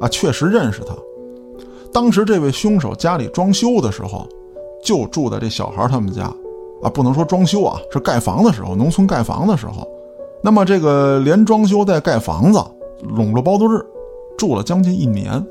[0.00, 0.94] 啊，确实认识他。
[1.92, 4.26] 当时这位凶手家里装修的时候，
[4.84, 6.24] 就住在这小孩他们家，
[6.82, 9.86] 啊，不能说装修啊，是盖房的时候，农村盖房的时候。
[10.42, 12.62] 那么这个连装修带盖房子，
[13.02, 13.84] 拢了包度日，
[14.38, 15.44] 住了将近一年。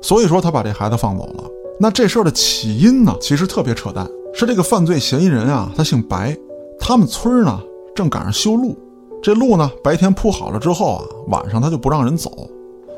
[0.00, 1.44] 所以说他把这孩子放走了。
[1.78, 4.08] 那这事儿的起因呢，其实特别扯淡。
[4.34, 6.36] 是这个犯罪嫌疑人啊，他姓白，
[6.78, 7.60] 他们村呢
[7.94, 8.74] 正赶上修路，
[9.22, 12.30] 这路呢白天铺好了之后啊，晚上他就不让人走。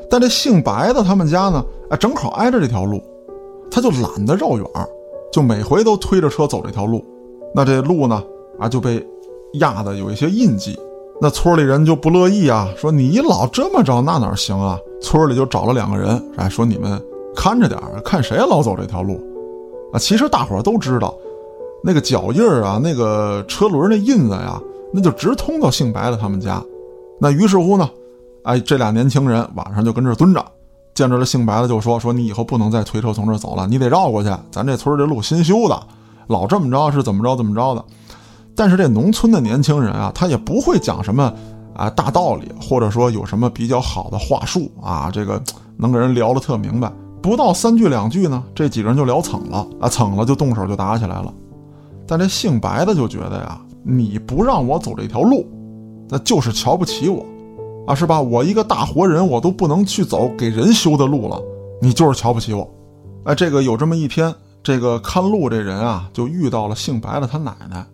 [0.09, 3.01] 但这姓白的他们家呢，哎，正好挨着这条路，
[3.69, 4.87] 他就懒得绕远儿
[5.31, 7.03] 就每回都推着车走这条路。
[7.53, 8.23] 那这路呢，
[8.59, 9.05] 啊就被
[9.55, 10.79] 压的有一些印记。
[11.21, 14.79] 那村里人就不乐意啊，说你老这么着，那哪行啊？
[15.01, 17.01] 村里就找了两个人，哎，说你们
[17.35, 19.19] 看着点儿看谁老走这条路。
[19.91, 21.15] 啊，其实大伙儿都知道。
[21.85, 24.59] 那个脚印儿啊，那个车轮那印子呀，
[24.91, 26.59] 那就直通到姓白的他们家。
[27.21, 27.87] 那于是乎呢，
[28.43, 30.43] 哎，这俩年轻人晚上就跟这蹲着，
[30.95, 34.31] 见着了姓白的就说：“说你以后不能再推车从这走了，你得绕过去。
[34.49, 35.79] 咱这村这路新修的，
[36.25, 37.85] 老这么着是怎么着怎么着的。”
[38.57, 41.31] 但是这农村的年轻人啊，他也不会讲什么
[41.75, 45.39] 啊大道理，或者说有什么比较好的话术啊，这个
[45.77, 46.91] 能给人聊得特明白。
[47.21, 51.31] 不到三句两句呢，这几个人就聊蹭了啊，蹭了就动手就打起来了。
[52.07, 55.45] 但这姓白的就觉得呀，你不让我走这条路，
[56.09, 57.25] 那就是瞧不起我，
[57.87, 58.21] 啊，是吧？
[58.21, 61.41] 我一个大活人，我都不能去走给人修的路了，
[61.81, 62.69] 你就是瞧不起我。
[63.23, 67.85] 哎，这个有这么一天，这个看路这人啊，就遇到了姓白的他奶奶，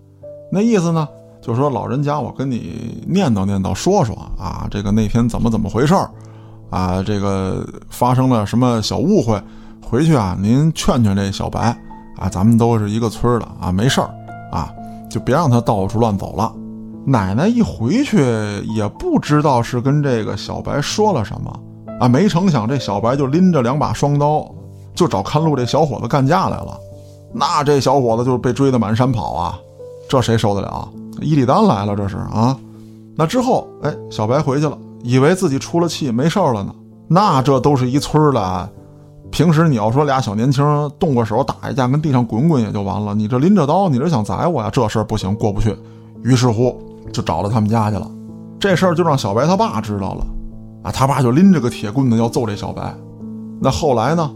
[0.52, 1.08] 那意思呢，
[1.42, 6.10] 就说老人家，我跟你念叨念叨，说说啊，这个那天怎么怎么回事儿，
[6.70, 9.42] 啊，这个发生了什么小误会，
[9.82, 11.78] 回去啊，您劝劝这小白。
[12.22, 14.10] 啊，咱们都是一个村的啊，没事儿，
[14.52, 14.72] 啊，
[15.10, 16.54] 就别让他到处乱走了。
[17.04, 18.22] 奶奶一回去
[18.76, 21.60] 也不知道是跟这个小白说了什么，
[22.00, 24.48] 啊，没成想这小白就拎着两把双刀，
[24.94, 26.78] 就找看路这小伙子干架来了。
[27.34, 29.58] 那这小伙子就被追得满山跑啊，
[30.08, 30.88] 这谁受得了？
[31.22, 32.56] 伊利丹来了，这是啊。
[33.16, 36.74] 那之后，哎，小白回去了，以为自己出了气没事儿了呢。
[37.08, 38.70] 那这都是一村的。
[39.32, 43.16] 平时你要说俩小年轻动过手打一架，跟地上滚滚也就完了。
[43.16, 44.70] 你这拎着刀，你这想宰我呀？
[44.70, 45.76] 这事儿不行，过不去。
[46.22, 46.78] 于是乎
[47.14, 48.12] 就找到他们家去了。
[48.60, 50.26] 这事儿就让小白他爸知道了，
[50.84, 52.94] 啊，他爸就拎着个铁棍子要揍这小白。
[53.60, 54.30] 那后来呢，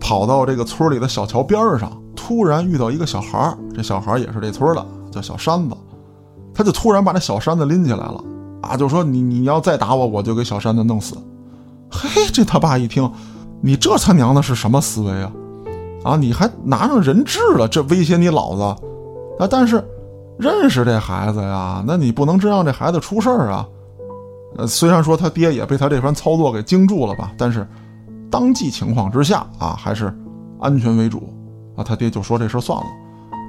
[0.00, 5.76] 跑到这个村里的小桥边上，突然遇到一个小孩儿，这小孩儿也是这村的，叫小山子。
[6.52, 8.22] 他就突然把这小山子拎起来了，
[8.62, 11.16] 啊，就说你你要再打我，我就给小山子弄死。
[11.90, 13.10] 嘿，这他爸一听。
[13.62, 15.32] 你这他娘的是什么思维啊？
[16.02, 18.62] 啊，你还拿上人质了，这威胁你老子
[19.38, 19.46] 啊！
[19.50, 19.84] 但是
[20.38, 23.66] 认识这孩子呀，那你不能真让这孩子出事儿啊！
[24.56, 27.68] 呃，虽然说他爹也被他这番操作给惊住了吧，但是
[28.30, 30.10] 当即情况之下啊，还是
[30.58, 31.28] 安全为主
[31.76, 31.84] 啊。
[31.84, 32.86] 他爹就说这事算了。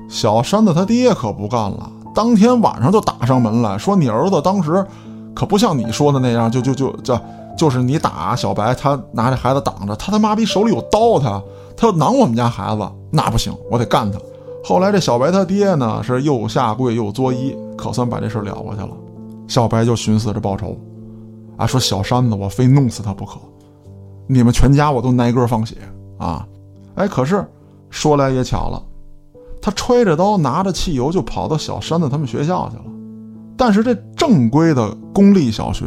[0.10, 4.86] 小山子他爹可不干了，当天晚上就打上门来说：“你儿子当时
[5.34, 7.18] 可不像你说的那样，就就就这。”
[7.58, 11.42] 就是你打小白，他拿着孩子挡着，他他妈逼手里有刀，他
[11.76, 12.82] 他要囊我们家孩子，
[13.12, 14.20] 那不行，我得干他。
[14.64, 18.90] 后来这小白他爹呢是又下跪又作揖，可算把这事了过去了。
[19.48, 20.78] 小白就寻思着报仇，
[21.58, 23.40] 啊，说小山子我非弄死他不可，
[24.28, 25.76] 你们全家我都挨个放血
[26.18, 26.48] 啊。
[26.96, 27.46] 哎，可是
[27.90, 28.82] 说来也巧了，
[29.62, 32.84] 他揣着刀拿着汽油就跑到小山子他们学校去了。
[33.58, 35.86] 但是这正规的公立小学，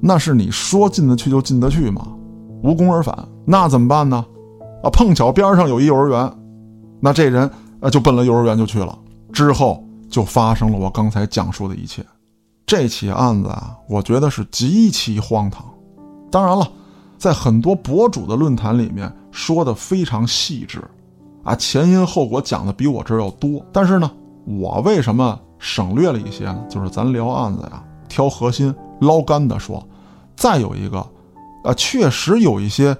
[0.00, 2.06] 那是你说进得去就进得去吗？
[2.62, 4.24] 无功而返，那怎么办呢？
[4.82, 6.32] 啊，碰巧边上有一幼儿园，
[7.00, 8.98] 那这人啊就奔了幼儿园就去了。
[9.32, 12.04] 之后就发生了我刚才讲述的一切。
[12.66, 15.64] 这起案子啊，我觉得是极其荒唐。
[16.30, 16.66] 当然了，
[17.18, 20.82] 在很多博主的论坛里面说的非常细致，
[21.42, 23.64] 啊，前因后果讲的比我这要多。
[23.72, 24.10] 但是呢，
[24.46, 26.64] 我为什么省略了一些呢？
[26.68, 29.86] 就是咱聊案子呀，挑核心、捞干的说。
[30.40, 30.98] 再有一个，
[31.62, 32.96] 啊，确实有一些，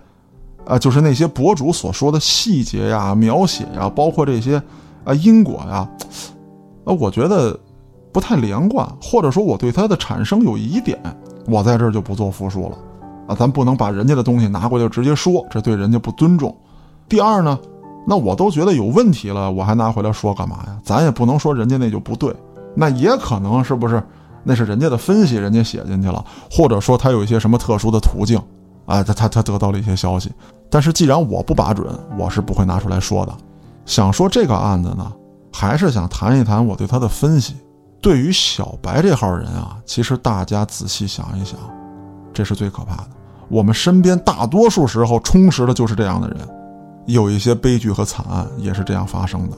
[0.67, 4.63] 啊，就是那些博主所说的细节呀、描写呀，包括这些，
[5.05, 5.89] 啊，因果呀，
[6.85, 7.59] 啊，我觉得。
[8.13, 10.99] 不太连贯，或者说我对它的产生有疑点，
[11.47, 12.77] 我在这儿就不做复述了，
[13.29, 16.53] 啊，咱不能把人家的东西拿过来直接说，这对人家不尊重。
[17.09, 17.57] 第二呢，
[18.05, 20.77] 那我都觉得有问题了，我还拿回来说干嘛呀？
[20.83, 22.35] 咱也不能说人家那就不对，
[22.75, 24.03] 那也可能是不是
[24.43, 28.39] 那是人家的分析，人家写进去了，或者说他有一些什么特殊的途径，
[28.87, 30.33] 啊，他他他得到了一些消息。
[30.71, 31.87] 但是既然我不把准，
[32.19, 33.33] 我是不会拿出来说的。
[33.85, 35.13] 想说这个案子呢，
[35.53, 37.57] 还是想谈一谈我对他的分析。
[38.01, 41.59] 对于小白这号人啊，其实大家仔细想一想，
[42.33, 43.11] 这是最可怕的。
[43.49, 46.39] 我们身边大多数时候充实的就是这样的人，
[47.07, 49.57] 有一些悲剧和惨案也是这样发生的。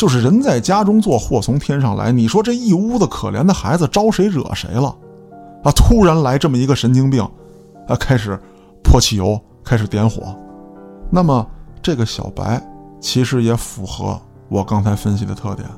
[0.00, 2.10] 就是人在家中坐，祸从天上来。
[2.10, 4.88] 你说这一屋子可怜的孩子招谁惹谁了？
[5.62, 7.22] 啊，突然来这么一个神经病，
[7.86, 8.40] 啊，开始
[8.82, 10.34] 泼汽油，开始点火。
[11.10, 11.46] 那么
[11.82, 12.66] 这个小白
[12.98, 15.68] 其实也符合我刚才分析的特点。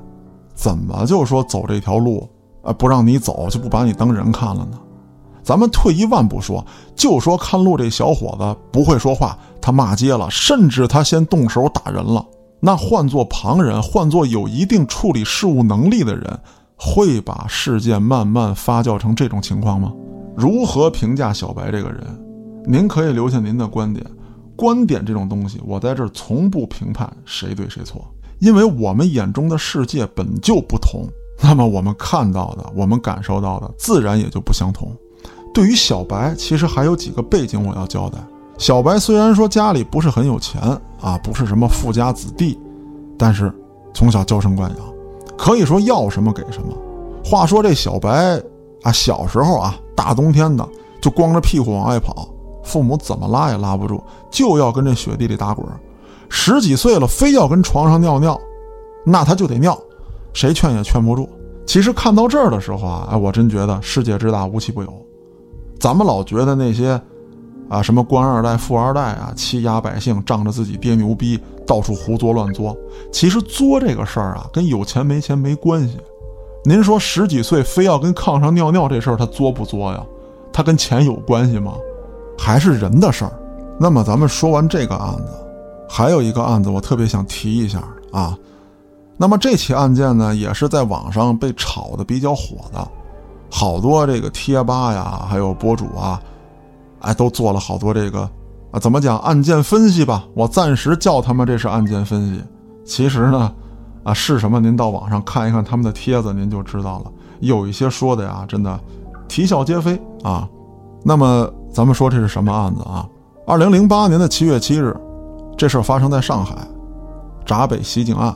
[0.54, 2.30] 怎么就说走这条路，
[2.62, 4.78] 啊，不让你走就不把你当人看了呢？
[5.42, 6.64] 咱们退一万步说，
[6.94, 12.24] 就说看路这小伙子不会说话，他骂街了，甚至他先动手打人了。
[12.64, 16.38] 那换做旁人，换做有一定处理事务能力的人，
[16.76, 19.92] 会把事件慢慢发酵成这种情况吗？
[20.36, 22.06] 如何评价小白这个人？
[22.64, 24.06] 您可以留下您的观点。
[24.54, 28.04] 观点这种东西，我在这儿从不评判谁对谁错。
[28.38, 31.04] 因为我们眼中的世界本就不同，
[31.42, 34.96] 那么我们看到的、我们感受到的，自然也就不相同。
[35.52, 38.18] 对于小白，其实还有几个背景我要交代。
[38.62, 40.62] 小白虽然说家里不是很有钱
[41.00, 42.56] 啊，不是什么富家子弟，
[43.18, 43.52] 但是
[43.92, 44.78] 从小娇生惯养，
[45.36, 46.72] 可以说要什么给什么。
[47.24, 48.40] 话说这小白
[48.84, 50.64] 啊，小时候啊，大冬天的
[51.00, 52.28] 就光着屁股往外跑，
[52.62, 54.00] 父母怎么拉也拉不住，
[54.30, 55.66] 就要跟这雪地里打滚。
[56.28, 58.40] 十几岁了，非要跟床上尿尿，
[59.04, 59.76] 那他就得尿，
[60.32, 61.28] 谁劝也劝不住。
[61.66, 65.06] 其实看到这儿的时候啊，哎，我真觉得世界之大无奇不有。
[65.80, 67.00] 咱们老觉得那些，
[67.68, 72.76] 啊，什么官二代、富二代啊，欺压百姓，仗着自己爹牛逼，到处胡作乱作。
[73.12, 75.96] 其实作这个事儿啊，跟有钱没钱没关系。
[76.64, 80.04] 您说十几岁非要跟炕上尿尿这事儿，他作不作呀？
[80.52, 81.74] 他跟钱有关系吗？
[82.38, 83.32] 还是人的事儿。
[83.80, 85.32] 那么咱们说完这个案子。
[85.88, 87.82] 还有一个案子，我特别想提一下
[88.12, 88.36] 啊。
[89.16, 92.88] 那么这起案件呢，也是在网上被炒的比较火的，
[93.50, 96.20] 好多这个贴吧呀，还有博主啊，
[97.02, 98.28] 哎，都做了好多这个
[98.70, 100.24] 啊，怎么讲案件分析吧？
[100.34, 102.42] 我暂时叫他们这是案件分析。
[102.84, 103.52] 其实呢，
[104.02, 104.58] 啊是什么？
[104.58, 107.12] 您到网上看一看他们的帖子，您就知道了。
[107.40, 108.80] 有一些说的呀，真的
[109.28, 110.48] 啼笑皆非啊。
[111.04, 113.08] 那么咱们说这是什么案子啊？
[113.46, 114.96] 二零零八年的七月七日。
[115.54, 116.56] 这事儿发生在上海，
[117.44, 118.34] 闸北袭警案，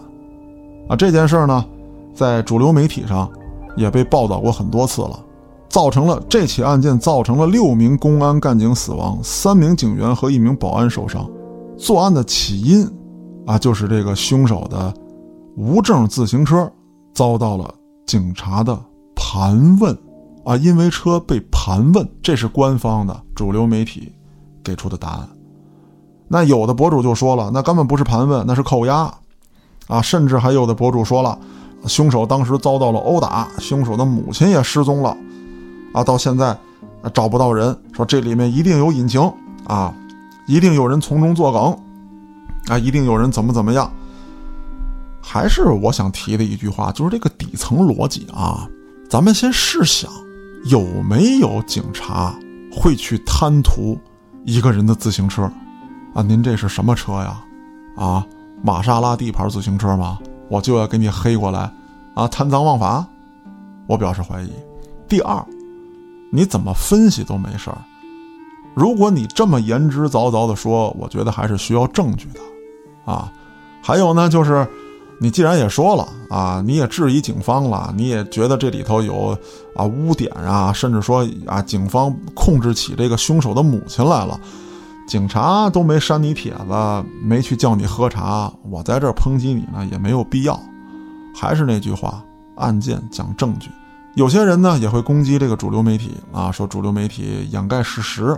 [0.86, 1.64] 啊，这件事儿呢，
[2.14, 3.28] 在主流媒体上
[3.74, 5.18] 也被报道过很多次了，
[5.77, 11.31] 造成了这起案件造成了六名公安干警死亡，三名警员和一名保安受伤。
[11.77, 12.91] 作案的起因，
[13.45, 14.95] 啊，就是这个凶手的
[15.55, 16.72] 无证自行车
[17.12, 17.74] 遭到了
[18.07, 18.74] 警察的
[19.14, 19.95] 盘问，
[20.47, 24.11] 啊，因为车被盘问，这是官方的主流媒体
[24.64, 25.29] 给出的答案。
[26.27, 29.12] 那有的博主就说了，那根本不是盘问，那是扣押，
[29.89, 31.39] 啊，甚至还有的博主说了，
[31.85, 35.14] 凶手当时遭到了殴打，凶手的母亲也失踪了，
[35.97, 36.55] 啊，到现在
[37.14, 39.32] 找不到人，说这里面一定有隐情
[39.64, 39.94] 啊，
[40.47, 41.74] 一定有人从中作梗，
[42.68, 43.90] 啊，一定有人怎么怎么样。
[45.22, 48.68] 还是我想提的一句话，就是这个底层逻辑啊，
[49.09, 50.11] 咱们先试想，
[50.66, 52.34] 有没有警察
[52.70, 53.99] 会去贪图
[54.44, 55.51] 一个人的自行车？
[56.12, 57.42] 啊，您这是什么车呀？
[57.97, 58.26] 啊，
[58.62, 60.18] 玛莎拉蒂牌自行车吗？
[60.51, 61.72] 我就要给你黑过来，
[62.14, 63.07] 啊，贪赃枉法，
[63.86, 64.53] 我表示怀疑。
[65.09, 65.42] 第二，
[66.31, 67.79] 你怎么分析都没事儿。
[68.74, 73.12] 如果你这么言之凿凿的说，我觉得还是需要证据的。
[73.12, 73.33] 啊。
[73.83, 74.66] 还有呢，就是
[75.20, 79.39] 你既然也说了啊，你也质疑警方了，你也觉得这里头有
[79.77, 84.39] 啊污点啊，甚至说啊，警方控制起这个凶手的母亲来了，
[85.07, 90.61] 警察都没删你帖子，没去叫你喝茶，我在这儿抨击你呢也没有必要。
[91.33, 92.24] 还是那句话，
[92.57, 93.70] 案件讲证据。
[94.16, 98.34] 有些人呢也会攻击这个主流媒体啊，说主流媒体掩盖事实，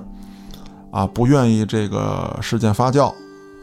[0.90, 3.14] 啊，不愿意这个事件发酵，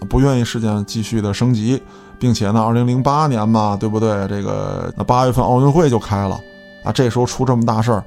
[0.09, 1.82] 不愿意事件继续的升级，
[2.18, 4.26] 并且呢，二零零八年嘛，对不对？
[4.30, 6.39] 这个那八月份奥运会就开了，
[6.86, 8.01] 啊，这时候出这么大事儿，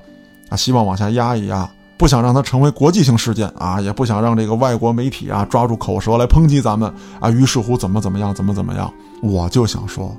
[0.48, 6.90] 啊，希望往下压一压，不想让它成为国际性事件啊，也不想让这个外国媒体啊抓住口舌来抨击咱们
[7.20, 8.90] 啊，于是乎怎么怎么样，怎么怎么样，
[9.22, 10.16] 我就想说，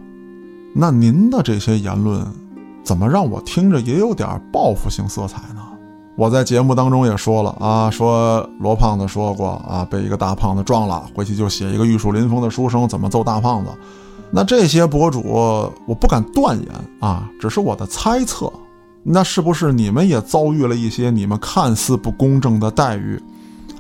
[0.75, 2.23] 那您的这些言论。
[2.83, 5.61] 怎么让我听着也有点报复性色彩呢？
[6.15, 13.71] 我在节目当中也说了啊，说罗胖子说过啊，被一个大胖子撞了，回去就写一个玉树临风的书生怎么揍大胖子。
[14.29, 15.21] 那这些博主
[15.87, 16.67] 我不敢断言
[16.99, 18.51] 啊，只是我的猜测。
[19.01, 23.17] 那是不是你们也遭遇了一些你们看似不公正的待遇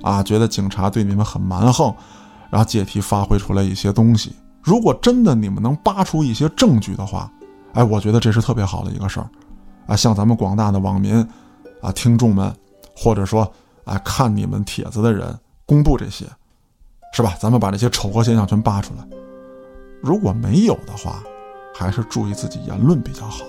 [0.01, 0.23] 啊？
[0.23, 1.93] 觉得警察对你们很蛮横，
[2.49, 4.31] 然后借题发挥出来一些东西。
[4.61, 7.29] 如果真的你们能扒出一些证据的话。
[7.73, 9.29] 哎，我觉得这是特别好的一个事儿，
[9.87, 11.15] 啊，向咱们广大的网民，
[11.81, 12.53] 啊，听众们，
[12.95, 13.49] 或者说，
[13.85, 16.25] 啊，看你们帖子的人公布这些，
[17.13, 17.35] 是吧？
[17.39, 19.07] 咱们把这些丑恶现象全扒出来。
[20.01, 21.21] 如果没有的话，
[21.75, 23.45] 还是注意自己言论比较好。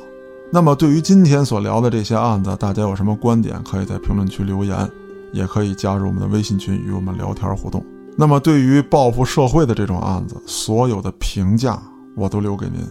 [0.53, 4.91] 那么，对于今天所聊的这些案子，大家有什么观点，可以在评论区留言，
[5.33, 7.85] 也可以加入我们的微信群与我们聊天互动。
[8.16, 11.81] 那么，对于报复社会的这种案子，所有的评价
[12.16, 12.85] 我都留给您。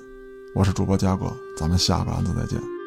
[0.52, 2.79] 我是主播嘉哥，咱们下个案子再见。